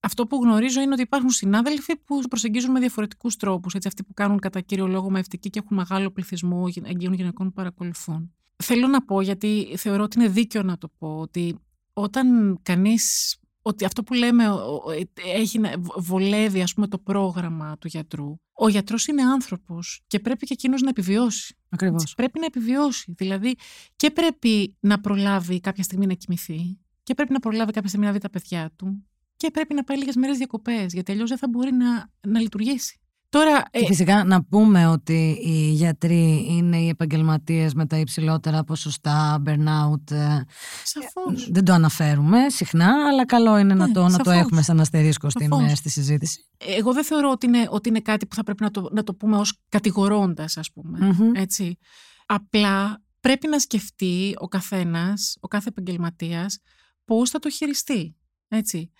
[0.00, 3.74] Αυτό που γνωρίζω είναι ότι υπάρχουν συνάδελφοι που προσεγγίζουν με διαφορετικούς τρόπους.
[3.74, 8.34] Αυτοί που κάνουν κατά κύριο λόγο μευτική και έχουν μεγάλο πληθυσμό εγγύων γυναικών που παρακολουθούν.
[8.56, 11.58] Θέλω να πω, γιατί θεωρώ ότι είναι δίκαιο να το πω, ότι
[11.92, 13.36] όταν κανείς.
[13.62, 14.90] Ότι αυτό που λέμε ο- ο-
[15.36, 18.36] έχει, να- βολεύει ας πούμε, το πρόγραμμα του γιατρού.
[18.52, 21.56] Ο γιατρός είναι άνθρωπος και πρέπει και εκείνος να επιβιώσει.
[21.68, 22.02] Ακριβώς.
[22.02, 23.12] Έτσι, Πρέπει να επιβιώσει.
[23.16, 23.54] Δηλαδή
[23.96, 28.12] και πρέπει να προλάβει κάποια στιγμή να κοιμηθεί και πρέπει να προλάβει κάποια στιγμή να
[28.12, 31.48] δει τα παιδιά του και πρέπει να πάει λίγες μέρες διακοπές γιατί αλλιώς δεν θα
[31.48, 33.00] μπορεί να, να λειτουργήσει.
[33.32, 38.64] Τώρα, ε, Και φυσικά να πούμε ότι οι γιατροί είναι οι επαγγελματίες με τα υψηλότερα
[38.64, 40.10] ποσοστά burnout.
[40.10, 40.40] ε,
[40.84, 41.48] σαφώς.
[41.50, 44.34] Δεν το αναφέρουμε συχνά, αλλά καλό είναι να, Ναι, το, να το σαφώς.
[44.44, 45.70] έχουμε σαν αστερίσκο στην, Σαφώς.
[45.70, 46.40] ε, στη συζήτηση.
[46.58, 49.14] Εγώ δεν θεωρώ ότι είναι, ότι είναι κάτι που θα πρέπει να το, να το
[49.14, 50.98] πούμε ως κατηγορώντας, ας πούμε.
[51.18, 51.30] Μμμ.
[51.34, 51.78] Έτσι.
[52.26, 56.58] Απλά πρέπει να σκεφτεί ο καθένας, ο κάθε επαγγελματίας,
[57.04, 58.16] πώς θα το χειριστεί.
[58.48, 58.90] Έτσι.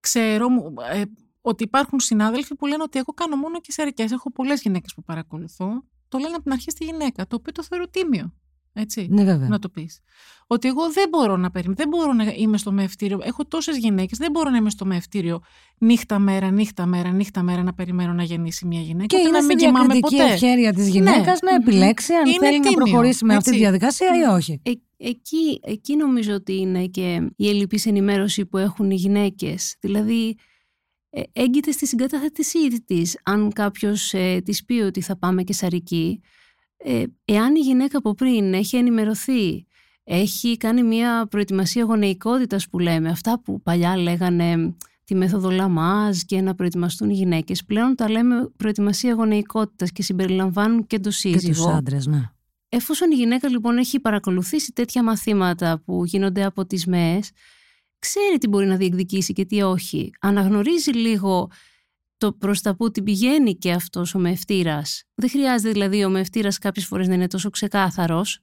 [0.00, 1.02] Ξέρω μου, ε,
[1.46, 4.12] ότι υπάρχουν συνάδελφοι που λένε ότι εγώ κάνω μόνο κεσαρικές.
[4.12, 5.84] Έχω πολλές γυναίκες που παρακολουθώ.
[6.08, 8.32] Το λένε από την αρχή στη γυναίκα, το οποίο το θεωρώ τίμιο.
[8.72, 9.06] Έτσι.
[9.10, 9.48] Ναι, βέβαια.
[9.48, 10.00] Να το πεις.
[10.46, 13.18] Ότι εγώ δεν μπορώ να περιμένω, δεν μπορώ να είμαι στο μευτήριο.
[13.22, 15.40] Έχω τόσες γυναίκες, δεν μπορώ να είμαι στο μευτήριο
[15.78, 19.06] νύχτα μέρα, νύχτα μέρα, νύχτα μέρα να περιμένω να γεννήσει μια γυναίκα.
[19.06, 20.32] Και ούτε είναι να στη μην κοιμάμαι διακριτική ποτέ.
[20.32, 21.50] ευχέρεια της γυναίκας Ναι.
[21.50, 23.62] να επιλέξει αν Είναι θέλει να τίμιο, προχωρήσει με αυτή τη έτσι.
[23.68, 24.60] διαδικασία ή όχι.
[24.62, 29.76] Ε, εκεί, εκεί νομίζω ότι είναι και η ελλειπής ενημέρωση που έχουν οι γυναίκες.
[29.80, 30.32] Δηλαδή, ε,
[31.32, 33.18] έγκυται στη συγκατάθεσή της.
[33.22, 36.20] Αν κάποιος ε, της πει ότι θα πάμε και σαρική,
[36.76, 39.66] ε, εάν η γυναίκα από πριν έχει ενημερωθεί,
[40.04, 44.74] έχει κάνει μια προετοιμασία γονεϊκότητας που λέμε, αυτά που παλιά λέγανε
[45.04, 50.86] τη μέθοδο Λαμάζ και να προετοιμαστούν οι γυναίκες, πλέον τα λέμε προετοιμασία γονεϊκότητας και συμπεριλαμβάνουν
[50.86, 51.64] και το Και σύζυγο.
[51.64, 52.30] τους άντρες, ναι.
[52.68, 57.30] Εφόσον η γυναίκα λοιπόν έχει παρακολουθήσει τέτοια μαθήματα που γίνονται από τις ΜΕΕΣ,
[58.04, 60.10] ξέρει τι μπορεί να διεκδικήσει και τι όχι.
[60.20, 61.50] Αναγνωρίζει λίγο
[62.16, 65.04] το προς τα που την πηγαίνει και αυτός ο μευτήρας.
[65.14, 68.40] Δεν χρειάζεται δηλαδή ο μευτήρας κάποιες φορές να είναι τόσο ξεκάθαρος.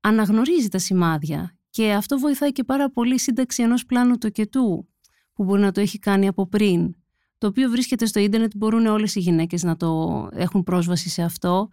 [0.00, 4.88] Αναγνωρίζει τα σημάδια και αυτό βοηθάει και πάρα πολύ η σύνταξη ενός πλάνου τοκετού
[5.32, 6.94] που μπορεί να το έχει κάνει από πριν.
[7.38, 11.68] Το οποίο βρίσκεται στο ίντερνετ, μπορούν όλες οι γυναίκες να το έχουν πρόσβαση σε αυτό.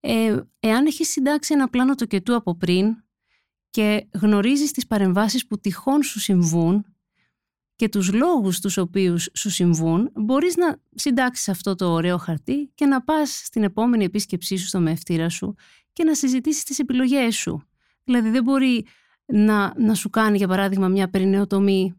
[0.00, 2.96] Ε, εάν έχει συντάξει ένα πλάνο τοκετού από πριν
[3.72, 6.84] και γνωρίζεις τις παρεμβάσεις που τυχόν σου συμβούν
[7.76, 12.86] και τους λόγους τους οποίους σου συμβούν, μπορείς να συντάξεις αυτό το ωραίο χαρτί και
[12.86, 15.54] να πας στην επόμενη επίσκεψή σου στο μευτήρα σου
[15.92, 17.62] και να συζητήσεις τις επιλογές σου.
[18.04, 18.86] Δηλαδή δεν μπορεί
[19.26, 21.94] να, να σου κάνει για παράδειγμα μια περινεοτομή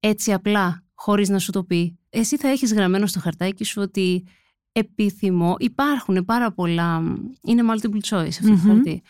[0.00, 1.98] έτσι απλά χωρίς να σου το πει.
[2.10, 4.26] Εσύ θα έχεις γραμμένο στο χαρτάκι σου ότι
[4.72, 7.02] επιθυμώ, υπάρχουν πάρα πολλά,
[7.42, 8.60] είναι multiple choice αυτό Μμμ.
[8.60, 9.02] το χαρτί.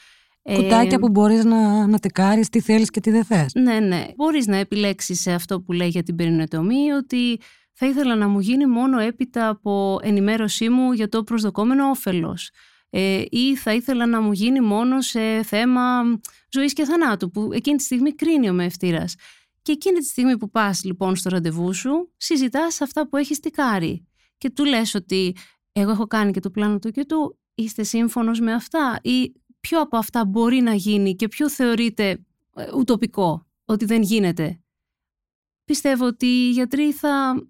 [0.46, 3.54] Ε, Κουτάκια που μπορείς να, να τεκάρεις τι θέλεις και τι δεν θες.
[3.54, 4.06] ναι, ναι.
[4.16, 7.40] Μπορείς να επιλέξεις σε αυτό που λέει για την περινετομή ότι
[7.72, 12.50] θα ήθελα να μου γίνει μόνο έπειτα από ενημέρωσή μου για το προσδοκόμενο όφελος.
[12.90, 16.02] Ε, ή θα ήθελα να μου γίνει μόνο σε θέμα
[16.50, 19.14] ζωής και θανάτου που εκείνη τη στιγμή κρίνει ο μευτήρας.
[19.62, 24.06] Και εκείνη τη στιγμή που πας λοιπόν στο ραντεβού σου συζητάς αυτά που έχεις τικάρει
[24.38, 25.36] και του λες ότι
[25.72, 29.32] εγώ έχω κάνει και το πλάνο του και του είστε σύμφωνος με αυτά ή
[29.68, 32.24] ποιο από αυτά μπορεί να γίνει και ποιο θεωρείται
[32.54, 34.60] ε, ουτοπικό, ότι δεν γίνεται.
[35.64, 37.42] Πιστεύω ότι οι γιατροί θα,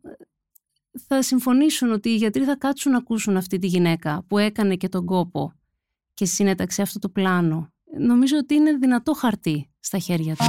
[1.07, 4.89] θα συμφωνήσουν, ότι οι γιατροί θα κάτσουν να ακούσουν αυτή τη γυναίκα που έκανε και
[4.89, 5.53] τον κόπο
[6.15, 7.73] και συνέταξε αυτό το πλάνο.
[7.99, 10.47] Νομίζω ότι είναι δυνατό χαρτί στα χέρια τους.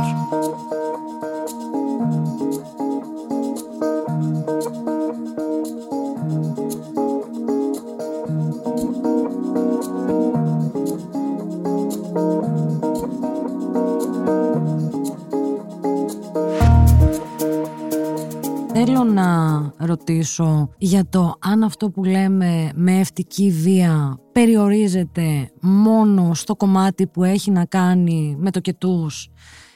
[18.87, 26.55] Θέλω να ρωτήσω για το αν αυτό που λέμε με ευτική βία περιορίζεται μόνο στο
[26.55, 29.29] κομμάτι που έχει να κάνει με το κετούς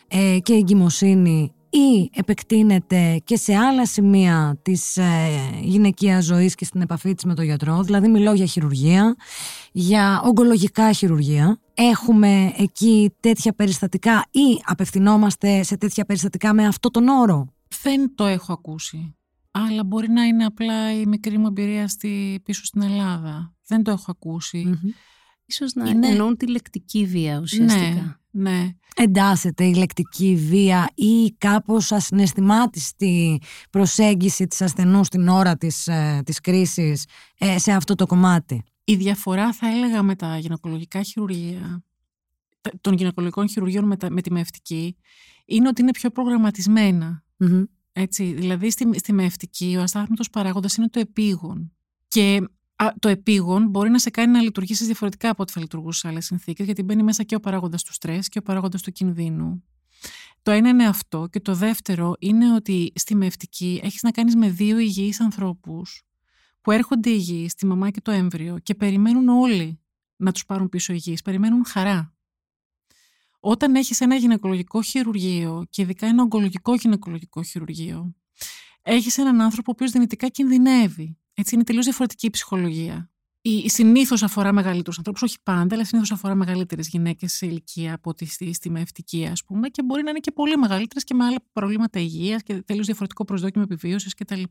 [0.07, 5.03] ε, και εγκυμοσύνη ή επεκτείνεται και σε άλλα σημεία της ε,
[5.61, 7.81] γυναικείας ζωής και στην επαφή της με τον γιατρό.
[7.81, 9.15] Δηλαδή μιλώ για χειρουργία,
[9.71, 11.59] για ογκολογικά χειρουργία.
[11.73, 17.47] Έχουμε εκεί τέτοια περιστατικά ή απευθυνόμαστε σε τέτοια περιστατικά με αυτό τον όρο;
[17.81, 19.15] Δεν το έχω ακούσει.
[19.51, 23.53] αλλά μπορεί να είναι απλά η μικρή μου εμπειρία στη, πίσω στην Ελλάδα.
[23.67, 24.79] Δεν το έχω ακούσει.
[25.45, 26.07] Ίσως να είναι...
[26.07, 28.19] εννοούν τη λεκτική βία ουσιαστικά.
[28.31, 28.69] Ναι, ναι.
[28.95, 36.39] Εντάσσεται η λεκτική βία ή κάπως ασυναισθημάτιστη προσέγγιση της ασθενούς στην ώρα της, ε, της
[36.39, 37.05] κρίσης
[37.37, 41.83] ε, σε αυτό το κομμάτι; Η διαφορά θα έλεγα με τα γυναικολογικά χειρουργία,
[42.81, 44.97] των γυναικολογικών χειρουργείων με, τα, με τη μευτική,
[45.45, 47.23] είναι ότι είναι πιο προγραμματισμένα.
[47.91, 51.71] Έτσι, δηλαδή στη, στη μευτική ο αστάθμητος παράγοντας είναι το επίγον.
[52.07, 52.49] Και
[52.99, 56.25] το επίγον μπορεί να σε κάνει να λειτουργήσεις διαφορετικά από ό,τι θα λειτουργούσε σε άλλες
[56.25, 59.63] συνθήκες, γιατί μπαίνει μέσα και ο παράγοντας του στρες και ο παράγοντας του κινδύνου.
[60.41, 61.27] Το ένα είναι αυτό.
[61.31, 66.03] Και το δεύτερο είναι ότι στη μευτική έχεις να κάνεις με δύο υγιείς ανθρώπους
[66.61, 69.79] που έρχονται υγιείς, τη μαμά και το έμβριο, και περιμένουν όλοι
[70.15, 71.21] να τους πάρουν πίσω υγιείς.
[71.21, 72.13] Περιμένουν χαρά.
[73.39, 78.15] Όταν έχεις ένα γυναικολογικό χειρουργείο, και ειδικά ένα ογκολογικό γυναικολογικό χειρουργείο,
[78.81, 83.11] έχεις έναν άνθρωπο ο οποίος δυνητικά κινδυνεύει έτσι είναι τελείως διαφορετική η ψυχολογία.
[83.41, 88.13] Η, συνήθως αφορά μεγαλύτερους ανθρώπους, όχι πάντα, αλλά συνήθως αφορά μεγαλύτερες γυναίκες σε ηλικία από
[88.13, 91.25] τη στη, στη μευτική, ας πούμε, και μπορεί να είναι και πολύ μεγαλύτερες και με
[91.25, 94.43] άλλα προβλήματα υγείας και τελείως διαφορετικό προσδόκιμο επιβίωσης κτλ.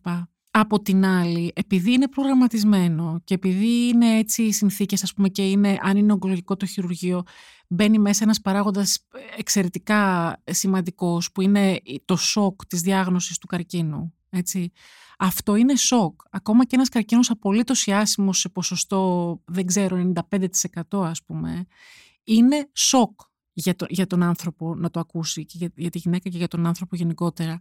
[0.51, 5.51] Από την άλλη, επειδή είναι προγραμματισμένο και επειδή είναι έτσι οι συνθήκες, ας πούμε, και
[5.51, 7.22] είναι, αν είναι ογκολογικό το χειρουργείο,
[7.68, 14.12] μπαίνει μέσα ένας παράγοντας εξαιρετικά σημαντικός, που είναι το σοκ της διάγνωσης του καρκίνου.
[14.31, 14.72] Έτσι.
[15.18, 16.20] Αυτό είναι σοκ.
[16.31, 21.66] Ακόμα και ένας καρκίνος απολύτως άσημος σε ποσοστό, δεν ξέρω, 95% ας πούμε,
[22.24, 23.20] είναι σοκ
[23.52, 26.48] για, το, για τον άνθρωπο να το ακούσει και για, για τη γυναίκα και για
[26.48, 27.61] τον άνθρωπο γενικότερα.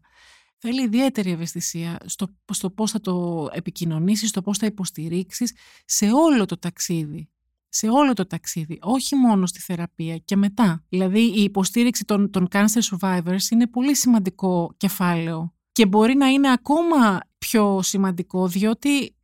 [0.57, 5.53] Θέλει ιδιαίτερη ευαισθησία στο, στο πώς θα το επικοινωνήσεις, στο πώς θα υποστηρίξεις
[5.85, 7.29] σε όλο το ταξίδι.
[7.69, 10.85] Σε όλο το ταξίδι, όχι μόνο στη θεραπεία και μετά.
[10.89, 16.51] Δηλαδή η υποστήριξη των, των cancer survivors είναι πολύ σημαντικό κεφάλαιο και μπορεί να είναι
[16.51, 19.15] ακόμα πιο σημαντικό διότι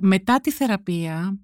[0.00, 1.38] μετά τη θεραπεία,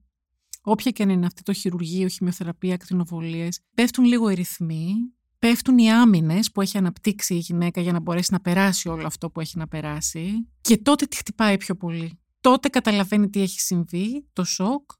[0.62, 4.94] όποια και αν είναι αυτή το χειρουργείο, χημειοθεραπεία, ακτινοβολίες, πέφτουν λίγο οι ρυθμοί,
[5.38, 9.30] πέφτουν οι άμυνες που έχει αναπτύξει η γυναίκα για να μπορέσει να περάσει όλο αυτό
[9.30, 12.18] που έχει να περάσει και τότε τη χτυπάει πιο πολύ.
[12.40, 14.90] Τότε καταλαβαίνει τι έχει συμβεί, το σοκ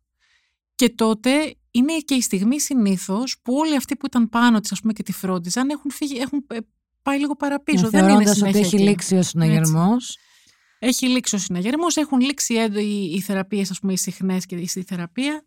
[0.80, 4.80] και τότε είναι και η στιγμή συνήθως που όλοι αυτοί που ήταν πάνω της, ας
[4.80, 6.56] πούμε, και τη φρόντιζαν έχουν, φύγει, έχουν ε,
[7.02, 7.90] πάει λίγο παραπίσω.
[7.90, 10.18] Δεν είναι ότι έχει λήξει ο συναγερμός.
[10.78, 14.84] Έχει λήξει ο συναγερμός, έχουν λήξει οι, οι θεραπείες, ας πούμε, οι συχνές και η
[14.86, 15.44] θεραπεία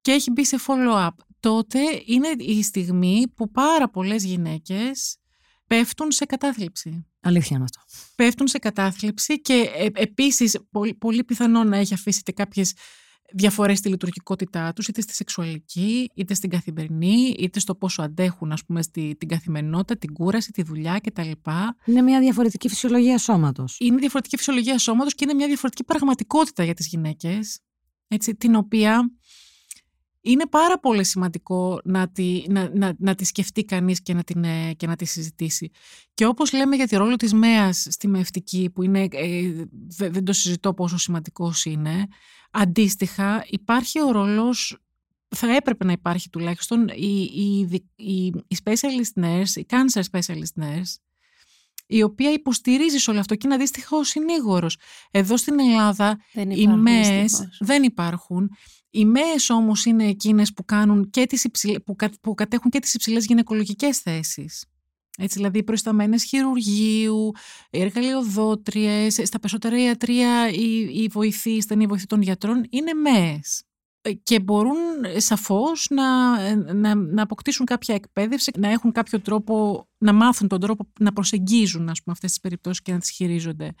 [0.00, 1.08] και έχει μπει σε follow-up.
[1.40, 5.18] Τότε είναι η στιγμή που πάρα πολλές γυναίκες
[5.66, 7.06] πέφτουν σε κατάθλιψη.
[7.20, 7.80] Αλήθεια είναι αυτό.
[8.14, 12.74] Πέφτουν σε κατάθλιψη και ε, επίσης πολύ, πολύ πιθανό να έχει αφήσει κάποιες
[13.32, 18.64] διαφορές στη λειτουργικότητά τους, είτε στη σεξουαλική, είτε στην καθημερινή, είτε στο πόσο αντέχουν ας
[18.64, 21.30] πούμε, στη, την καθημερινότητα, την κούραση, τη δουλειά κτλ.
[21.84, 23.76] Είναι μια διαφορετική φυσιολογία σώματος.
[23.80, 27.58] Είναι διαφορετική φυσιολογία σώματος και είναι μια διαφορετική πραγματικότητα για τις γυναίκες,
[28.38, 29.10] την οποία
[30.26, 34.44] είναι πάρα πολύ σημαντικό να τη, να, να, να τη σκεφτεί κανείς και να, την,
[34.44, 35.70] ε, και να τη συζητήσει.
[36.14, 40.32] Και όπως λέμε για τη ρόλο της ΜΕΑΣ στη μευτική, που είναι, ε, δεν το
[40.32, 42.06] συζητώ πόσο σημαντικός είναι,
[42.50, 44.78] αντίστοιχα υπάρχει ο ρόλος
[45.28, 50.94] θα έπρεπε να υπάρχει τουλάχιστον η, η, η, η specialist nurse, η cancer specialist nurse,
[51.86, 54.78] η οποία υποστηρίζεις σε όλο αυτό και είναι αντίστοιχα ο συνήγορος.
[55.10, 58.50] Εδώ στην Ελλάδα οι ΜΕΕΣ δεν υπάρχουν.
[58.90, 61.46] Οι ΜΕΕΣ όμως είναι εκείνες που, κάνουν και τις
[61.84, 64.64] που, που κατέχουν και τις υψηλές γυναικολογικές θέσεις.
[65.18, 67.30] Έτσι, δηλαδή προϊσταμένες χειρουργείου,
[67.70, 73.65] εργαλειοδότριες, στα περισσότερα ιατρία οι, οι βοηθοί, οι στενοί βοηθοί των γιατρών είναι ΜΕΕΣ ε,
[74.22, 79.86] και μπορούν ε, σαφώς να, ε, να, να αποκτήσουν κάποια εκπαίδευση, να έχουν κάποιο τρόπο,
[79.98, 83.74] να μάθουν τον τρόπο να προσεγγίζουν ας πούμε, αυτές τις περιπτώσεις και να τις χειρίζονται.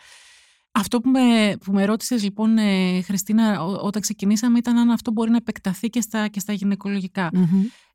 [0.72, 2.56] Αυτό που με, που με ρώτησες λοιπόν
[3.04, 7.30] Χριστίνα όταν ξεκινήσαμε ήταν αν αυτό μπορεί να επεκταθεί και στα, και στα γυναικολογικα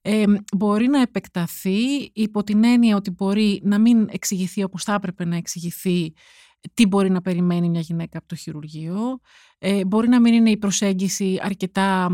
[0.02, 0.24] Ε,
[0.58, 5.36] μπορεί να επεκταθεί υπό την έννοια ότι μπορεί να μην εξηγηθεί όπως θα έπρεπε να
[5.36, 6.14] εξηγηθεί
[6.74, 9.20] τι μπορεί να περιμένει μια γυναίκα από το χειρουργείο.
[9.58, 12.10] Ε, μπορεί να μην είναι η προσέγγιση αρκετά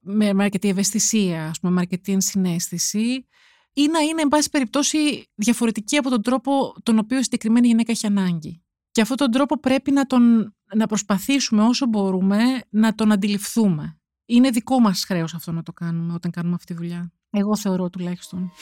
[0.00, 3.26] με, με αρκετή ευαισθησία, ας πούμε, με αρκετή ενσυναίσθηση
[3.72, 7.92] ή να είναι, εν πάση περιπτώσει, διαφορετική από τον τρόπο τον οποίο η συγκεκριμένη γυναίκα
[7.92, 8.62] έχει ανάγκη.
[8.90, 12.38] Και αυτόν τον τρόπο πρέπει να, τον, να προσπαθήσουμε όσο μπορούμε
[12.70, 14.00] να τον αντιληφθούμε.
[14.26, 17.12] Είναι δικό μας χρέος αυτό να το κάνουμε όταν κάνουμε αυτή τη δουλειά.
[17.30, 18.52] Εγώ θεωρώ τουλάχιστον.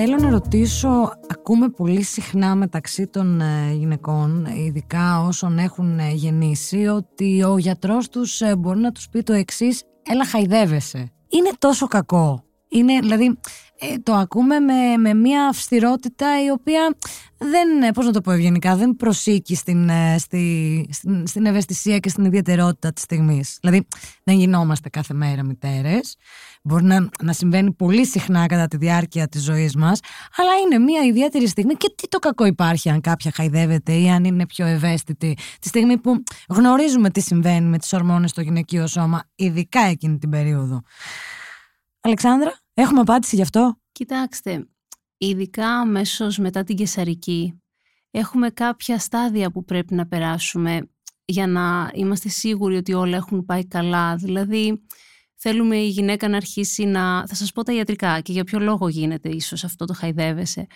[0.00, 6.86] Θέλω να ρωτήσω ακούμε πολύ συχνά μεταξύ των ε, γυναικών, ειδικά όσων έχουν ε, γεννήσει,
[6.86, 11.12] ότι ο γιατρός τους ε, μπορεί να τους πει το εξής «έλα χαϊδεύεσαι».
[11.28, 12.47] Είναι τόσο κακό.
[12.68, 13.38] Είναι, δηλαδή,
[14.02, 16.96] το ακούμε με, με μια αυστηρότητα η οποία
[17.38, 22.24] δεν, πώς να το πω ευγενικά, δεν προσήκει στην, στη, στην, στην ευαισθησία και στην
[22.24, 23.58] ιδιαιτερότητα της στιγμής.
[23.60, 23.86] Δηλαδή,
[24.24, 26.16] δεν γινόμαστε κάθε μέρα μητέρες.
[26.62, 30.00] Μπορεί να, να συμβαίνει πολύ συχνά κατά τη διάρκεια της ζωής μας,
[30.36, 34.24] αλλά είναι μια ιδιαίτερη στιγμή και τι το κακό υπάρχει αν κάποια χαϊδεύεται ή αν
[34.24, 35.36] είναι πιο ευαίσθητη.
[35.60, 40.30] Τη στιγμή που γνωρίζουμε τι συμβαίνει με τις ορμόνες στο γυναικείο σώμα, ειδικά εκείνη την
[40.30, 40.82] περίοδο.
[42.00, 44.68] Αλεξάνδρα, έχουμε απάντηση γι' αυτό; Κοιτάξτε,
[45.16, 47.62] ειδικά αμέσως μετά την κεσαρική,
[48.10, 50.88] έχουμε κάποια στάδια που πρέπει να περάσουμε
[51.24, 54.16] για να είμαστε σίγουροι ότι όλα έχουν πάει καλά.
[54.16, 54.82] Δηλαδή,
[55.34, 57.26] θέλουμε η γυναίκα να αρχίσει να.
[57.26, 60.66] Θα σας πω τα ιατρικά και για ποιο λόγο γίνεται ίσως αυτό το χαϊδεύεσαι.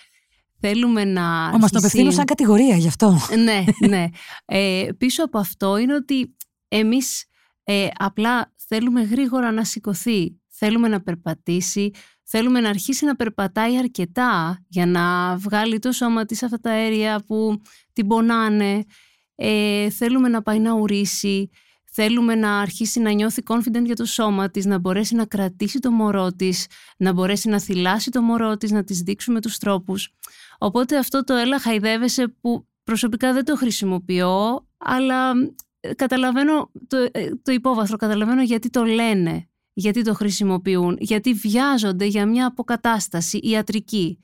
[0.60, 1.22] Θέλουμε να.
[1.58, 3.18] Μας το απευθύνω σαν κατηγορία γι' αυτό.
[3.44, 4.06] ναι, ναι.
[4.44, 6.36] Ε, πίσω από αυτό είναι ότι
[6.68, 7.24] εμείς
[7.64, 10.41] ε, απλά θέλουμε γρήγορα να σηκωθεί.
[10.64, 11.90] Θέλουμε να περπατήσει.
[12.22, 17.22] Θέλουμε να αρχίσει να περπατάει αρκετά για να βγάλει το σώμα της αυτά τα αέρια
[17.26, 17.60] που
[17.92, 18.84] την πονάνε.
[19.34, 21.50] Ε, θέλουμε να πάει να ουρήσει.
[21.92, 25.90] Θέλουμε να αρχίσει να νιώθει confident για το σώμα της, να μπορέσει να κρατήσει το
[25.90, 30.14] μωρό της, να μπορέσει να θυλάσει το μωρό της, να της δείξουμε τους τρόπους.
[30.58, 35.32] Οπότε αυτό το έλα χαϊδεύεσαι που προσωπικά δεν το χρησιμοποιώ, αλλά
[35.80, 42.04] ε, καταλαβαίνω το, ε, το υπόβαθρο, καταλαβαίνω γιατί το λένε, γιατί το χρησιμοποιούν, γιατί βιάζονται
[42.04, 44.18] για μια αποκατάσταση ιατρική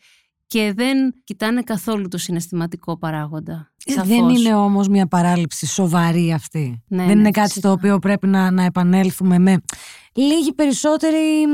[0.47, 3.73] και δεν κοιτάνε καθόλου το συναισθηματικό παράγοντα.
[3.85, 6.83] Ε, δεν είναι όμως μια παράληψη σοβαρή αυτή.
[6.89, 9.57] Ναι, δεν ναι, είναι κάτι στο οποίο πρέπει να, να επανέλθουμε με
[10.15, 11.45] λίγη περισσότερη,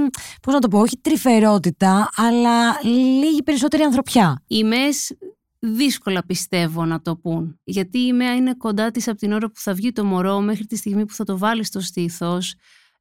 [0.43, 2.79] πώς να το πω, όχι τρυφερότητα, αλλά
[3.21, 4.43] λίγη περισσότερη ανθρωπιά.
[4.47, 5.11] Οι ΜΕΣ
[5.59, 7.61] δύσκολα πιστεύω να το πούν.
[7.65, 10.67] Γιατί η ΜΕΑ είναι κοντά της από την ώρα που θα βγει το μωρό μέχρι
[10.67, 12.55] τη στιγμή που θα το βάλει στο στήθος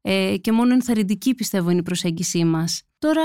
[0.06, 2.84] ε, και μόνο ενθαρρυντική πιστεύω είναι η προσέγγισή μας.
[3.00, 3.24] Τώρα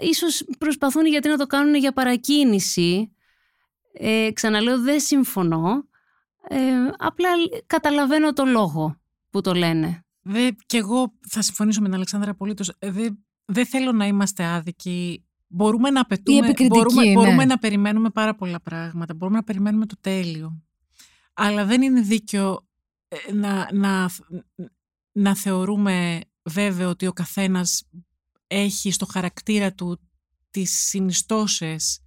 [0.00, 3.12] ίσως προσπαθούν γιατί να το κάνουν για παρακίνηση.
[3.92, 5.88] Ε, ξαναλέω δεν συμφωνώ.
[6.48, 6.56] Ε,
[6.98, 7.28] απλά
[7.66, 10.04] καταλαβαίνω το λόγο που το λένε.
[10.22, 12.72] Δε, και εγώ θα συμφωνήσω με την Αλεξάνδρα απολύτως.
[12.78, 15.24] Ε, δεν δε θέλω να είμαστε άδικοι.
[15.46, 17.12] Μπορούμε να απαιτούμε, μπορούμε, ναι.
[17.12, 19.14] μπορούμε να περιμένουμε πάρα πολλά πράγματα.
[19.14, 20.62] Μπορούμε να περιμένουμε το τέλειο.
[21.32, 22.66] Αλλά δεν είναι δίκαιο
[23.08, 24.10] ε, να, να,
[25.12, 27.82] να θεωρούμε βέβαιο ότι ο καθένας
[28.46, 30.00] έχει στο χαρακτήρα του
[30.50, 32.00] τις συνιστώσεις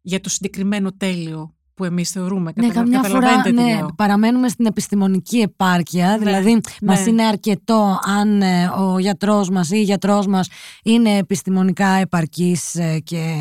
[0.00, 2.52] για το συγκεκριμένο τέλειο που εμείς θεωρούμε.
[2.54, 6.60] Ναι, καμιά φορά ναι, παραμένουμε στην επιστημονική επάρκεια, ναι, δηλαδή ναι.
[6.82, 10.48] μας είναι αρκετό αν ε, ο γιατρός μας ή η γιατρός μας
[10.82, 13.34] είναι επιστημονικά επαρκής ε, και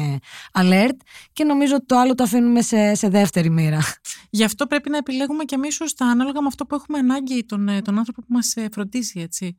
[0.52, 0.98] alert
[1.34, 3.80] και νομίζω ότι το άλλο το αφήνουμε σε, σε δεύτερη μοίρα.
[4.30, 7.67] Γι' αυτό πρέπει να επιλέγουμε και εμείς σωστά ανάλογα με αυτό που έχουμε ανάγκη τον,
[7.67, 9.58] ε, τον άνθρωπο που μας φροντίσει έτσι.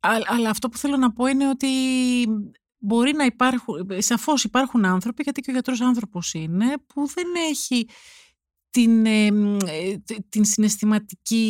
[0.00, 1.68] Αλλά αυτό που θέλω να πω είναι ότι
[2.82, 7.88] μπορεί να υπάρχουν, σαφώς υπάρχουν άνθρωποι, γιατί και ο γιατρός άνθρωπος είναι, που δεν έχει
[8.70, 9.30] την, ε,
[10.28, 11.46] την συναισθηματική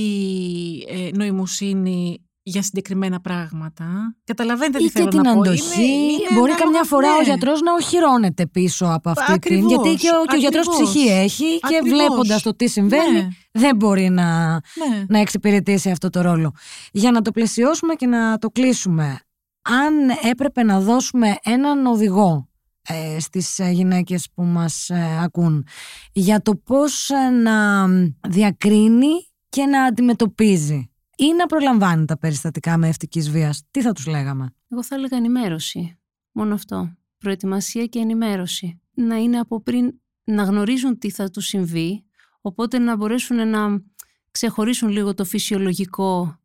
[0.88, 4.16] ε, νοημοσύνη για συγκεκριμένα πράγματα.
[4.24, 6.10] Καταλαβαίνετε τι θέλω την αντοχή.
[6.34, 7.22] Μπορεί καμιά φορά ο ναι.
[7.22, 9.68] γιατρός να οχυρώνεται πίσω από αυτή την...
[9.68, 13.28] Γιατί και ο, και ο γιατρός ψυχή έχει και βλέποντας το τι συμβαίνει ναι.
[13.52, 15.04] δεν μπορεί να, ναι.
[15.08, 16.54] να εξυπηρετήσει αυτό το ρόλο.
[16.92, 19.20] Για να το πλαισιώσουμε και να το κλείσουμε.
[19.62, 22.48] Αν έπρεπε να δώσουμε έναν οδηγό
[22.82, 25.66] ε, στις ε, γυναίκες που μας ε, ακούν
[26.12, 27.86] για το πώς ε, να
[28.28, 33.62] διακρίνει και να αντιμετωπίζει ή να προλαμβάνει τα περιστατικά με ευτικής βίας.
[33.70, 35.98] Τι θα τους λέγαμε; Εγώ θα έλεγα ενημέρωση.
[36.32, 36.96] Μόνο αυτό.
[37.18, 38.80] Προετοιμασία και ενημέρωση.
[38.94, 42.04] Να είναι από πριν να γνωρίζουν τι θα τους συμβεί,
[42.40, 43.82] οπότε να μπορέσουν να
[44.30, 46.36] ξεχωρίσουν λίγο το φυσιολογικό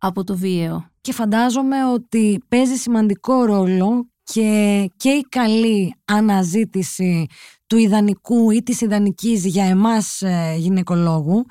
[0.00, 0.90] από το βίαιο.
[1.00, 7.26] Και φαντάζομαι ότι παίζει σημαντικό ρόλο και, και η καλή αναζήτηση
[7.66, 11.44] του ιδανικού ή της ιδανικής για εμάς ε, γυναικολόγου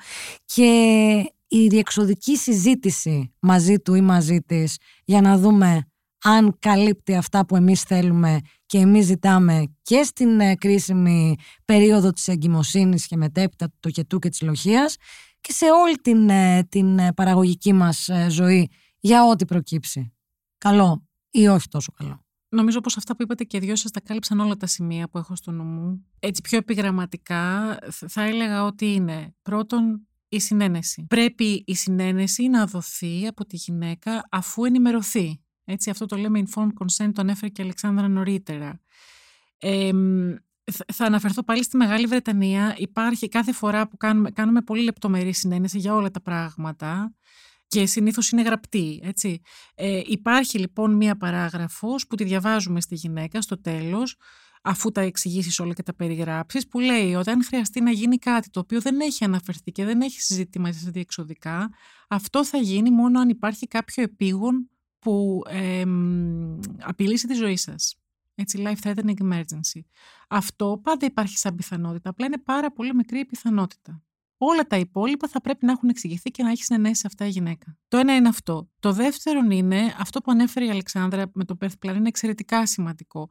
[0.44, 0.64] και
[1.48, 5.84] η διεξοδική συζήτηση μαζί του ή μαζί της για να δούμε
[6.22, 12.28] αν καλύπτει αυτά που εμείς θέλουμε και εμείς ζητάμε και στην ε, κρίσιμη περίοδο της
[12.28, 14.96] εγκυμοσύνης και μετέπειτα του τοκετού και της λοχίας
[15.40, 18.70] και σε όλη την, ε, την ε, παραγωγική μας ζωή
[19.00, 20.12] για ό,τι προκύψει.
[20.58, 22.24] Καλό ή όχι τόσο καλό.
[22.48, 25.36] Νομίζω πως αυτά που είπατε και δυο σας τα κάλυψαν όλα τα σημεία που έχω
[25.36, 26.06] στο νου μου.
[26.18, 31.06] Έτσι πιο επιγραμματικά θα έλεγα ότι είναι πρώτον η συνένεση.
[31.08, 35.40] Πρέπει η συνένεση να δοθεί από τη γυναίκα αφού ενημερωθεί.
[35.64, 38.80] Έτσι, αυτό το λέμε informed consent, το ανέφερε και η Αλεξάνδρα νωρίτερα.
[40.92, 42.74] Θα αναφερθώ πάλι στη Μεγάλη Βρετανία.
[42.78, 47.14] Υπάρχει κάθε φορά που κάνουμε, κάνουμε πολύ λεπτομερή συνένεση για όλα τα πράγματα
[47.66, 49.00] και συνήθως είναι γραπτή.
[49.02, 49.40] Έτσι.
[49.74, 54.16] Ε, υπάρχει λοιπόν μία παράγραφος που τη διαβάζουμε στη γυναίκα στο τέλος
[54.62, 58.50] αφού τα εξηγήσεις όλα και τα περιγράψεις, που λέει ότι αν χρειαστεί να γίνει κάτι
[58.50, 61.70] το οποίο δεν έχει αναφερθεί και δεν έχει συζητηθεί μαζί σε διεξοδικά,
[62.08, 65.84] αυτό θα γίνει μόνο αν υπάρχει κάποιο επίγον που ε,
[66.78, 67.99] απειλήσει τη ζωή σας.
[68.40, 69.80] Έτσι, life-threatening emergency.
[70.28, 74.02] Αυτό πάντα υπάρχει σαν πιθανότητα, απλά είναι πάρα πολύ μικρή η πιθανότητα.
[74.36, 77.28] Όλα τα υπόλοιπα θα πρέπει να έχουν εξηγηθεί και να έχει συνενέσει σε αυτά η
[77.28, 77.78] γυναίκα.
[77.88, 78.70] Το ένα είναι αυτό.
[78.78, 83.28] Το δεύτερο είναι αυτό που ανέφερε η Αλεξάνδρα με το Birth Plan είναι εξαιρετικά σημαντικό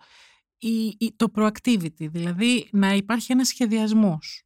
[0.60, 4.43] η, το proactivity, δηλαδή να υπάρχει ένας σχεδιασμός.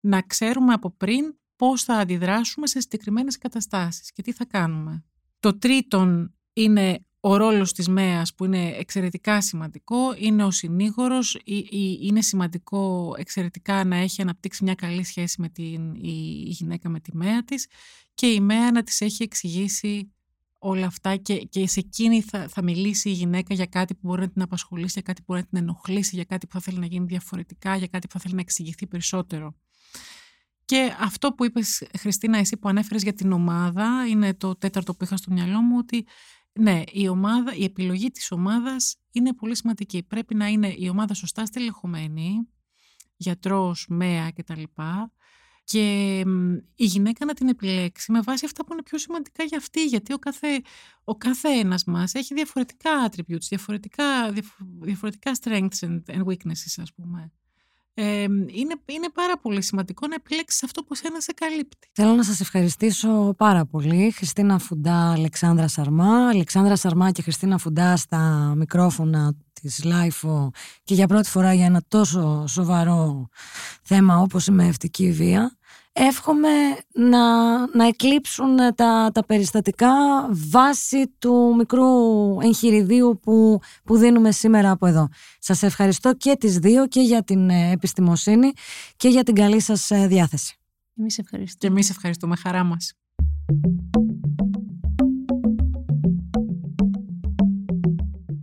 [0.00, 5.04] Να ξέρουμε από πριν πώς θα αντιδράσουμε σε συγκεκριμένες καταστάσεις και τι θα κάνουμε.
[5.40, 11.38] Το τρίτον είναι ο ρόλος της ΜΕΑΣ που είναι εξαιρετικά σημαντικό, είναι ο συνήγορος,
[12.00, 17.16] είναι σημαντικό εξαιρετικά να έχει αναπτύξει μια καλή σχέση με την, η γυναίκα με τη
[17.16, 17.66] ΜΕΑ της
[18.14, 20.12] και η ΜΕΑ να της έχει εξηγήσει
[20.58, 24.20] όλα αυτά και, και σε εκείνη θα, θα μιλήσει η γυναίκα για κάτι που μπορεί
[24.20, 26.78] να την απασχολήσει, για κάτι που μπορεί να την ενοχλήσει, για κάτι που θα θέλει
[26.78, 29.54] να γίνει διαφορετικά, για κάτι που θα θέλει να εξηγηθεί περισσότερο.
[30.64, 35.04] Και αυτό που είπες Χριστίνα εσύ που ανέφερες για την ομάδα είναι το τέταρτο που
[35.04, 36.06] είχα στο μυαλό μου ότι
[36.52, 40.02] ναι, η, ομάδα, η επιλογή της ομάδας είναι πολύ σημαντική.
[40.02, 42.48] Πρέπει να είναι η ομάδα σωστά στελεχωμένη,
[43.16, 44.62] γιατρός, ΜΕΑ κτλ
[45.70, 46.18] και
[46.74, 50.12] η γυναίκα να την επιλέξει με βάση αυτά που είναι πιο σημαντικά για αυτή, γιατί
[50.12, 50.62] ο κάθε,
[51.04, 54.32] ο κάθε ένας μας έχει διαφορετικά attributes, διαφορετικά,
[54.80, 57.32] διαφορετικά strengths and weaknesses ας πούμε.
[58.02, 61.88] Ε, είναι, είναι πάρα πολύ σημαντικό να επιλέξεις αυτό που σένα σε καλύπτει.
[61.92, 64.10] Θέλω να σας ευχαριστήσω πάρα πολύ.
[64.10, 66.28] Χριστίνα Φουντά, Αλεξάνδρα Σαρμά.
[66.28, 70.50] Αλεξάνδρα Σαρμά και Χριστίνα Φουντά στα μικρόφωνα της ΛΑΙΦΟ
[70.84, 73.28] και για πρώτη φορά για ένα τόσο σοβαρό
[73.82, 75.58] θέμα όπως η μευτική βία
[75.92, 76.48] εύχομαι
[76.92, 79.88] να, να εκλείψουν τα, τα περιστατικά
[80.30, 81.86] βάσει του μικρού
[82.42, 85.08] εγχειριδίου που, που δίνουμε σήμερα από εδώ.
[85.38, 88.52] Σας ευχαριστώ και τις δύο και για την ε, επιστημοσύνη
[88.96, 90.54] και για την καλή σας ε, διάθεση.
[90.98, 91.58] Εμείς ευχαριστούμε.
[91.58, 92.36] Και εμείς ευχαριστούμε.
[92.36, 92.92] Χαρά μας.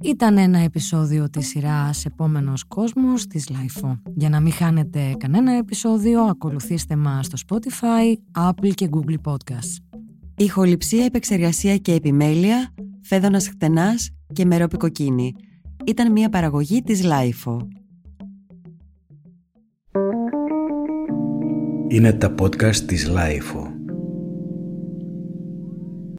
[0.07, 3.99] Ήταν ένα επεισόδιο της σειράς «Επόμενος κόσμος» της LIFO.
[4.15, 9.97] Για να μην χάνετε κανένα επεισόδιο, ακολουθήστε μας στο Spotify, Apple και Google Podcasts.
[10.37, 15.35] Ηχοληψία, επεξεργασία και επιμέλεια, φέδωνας χτενάς και μερόπικοκίνη.
[15.85, 17.57] Ήταν μια παραγωγή της LIFO.
[21.87, 23.66] Είναι τα podcast της LIFO.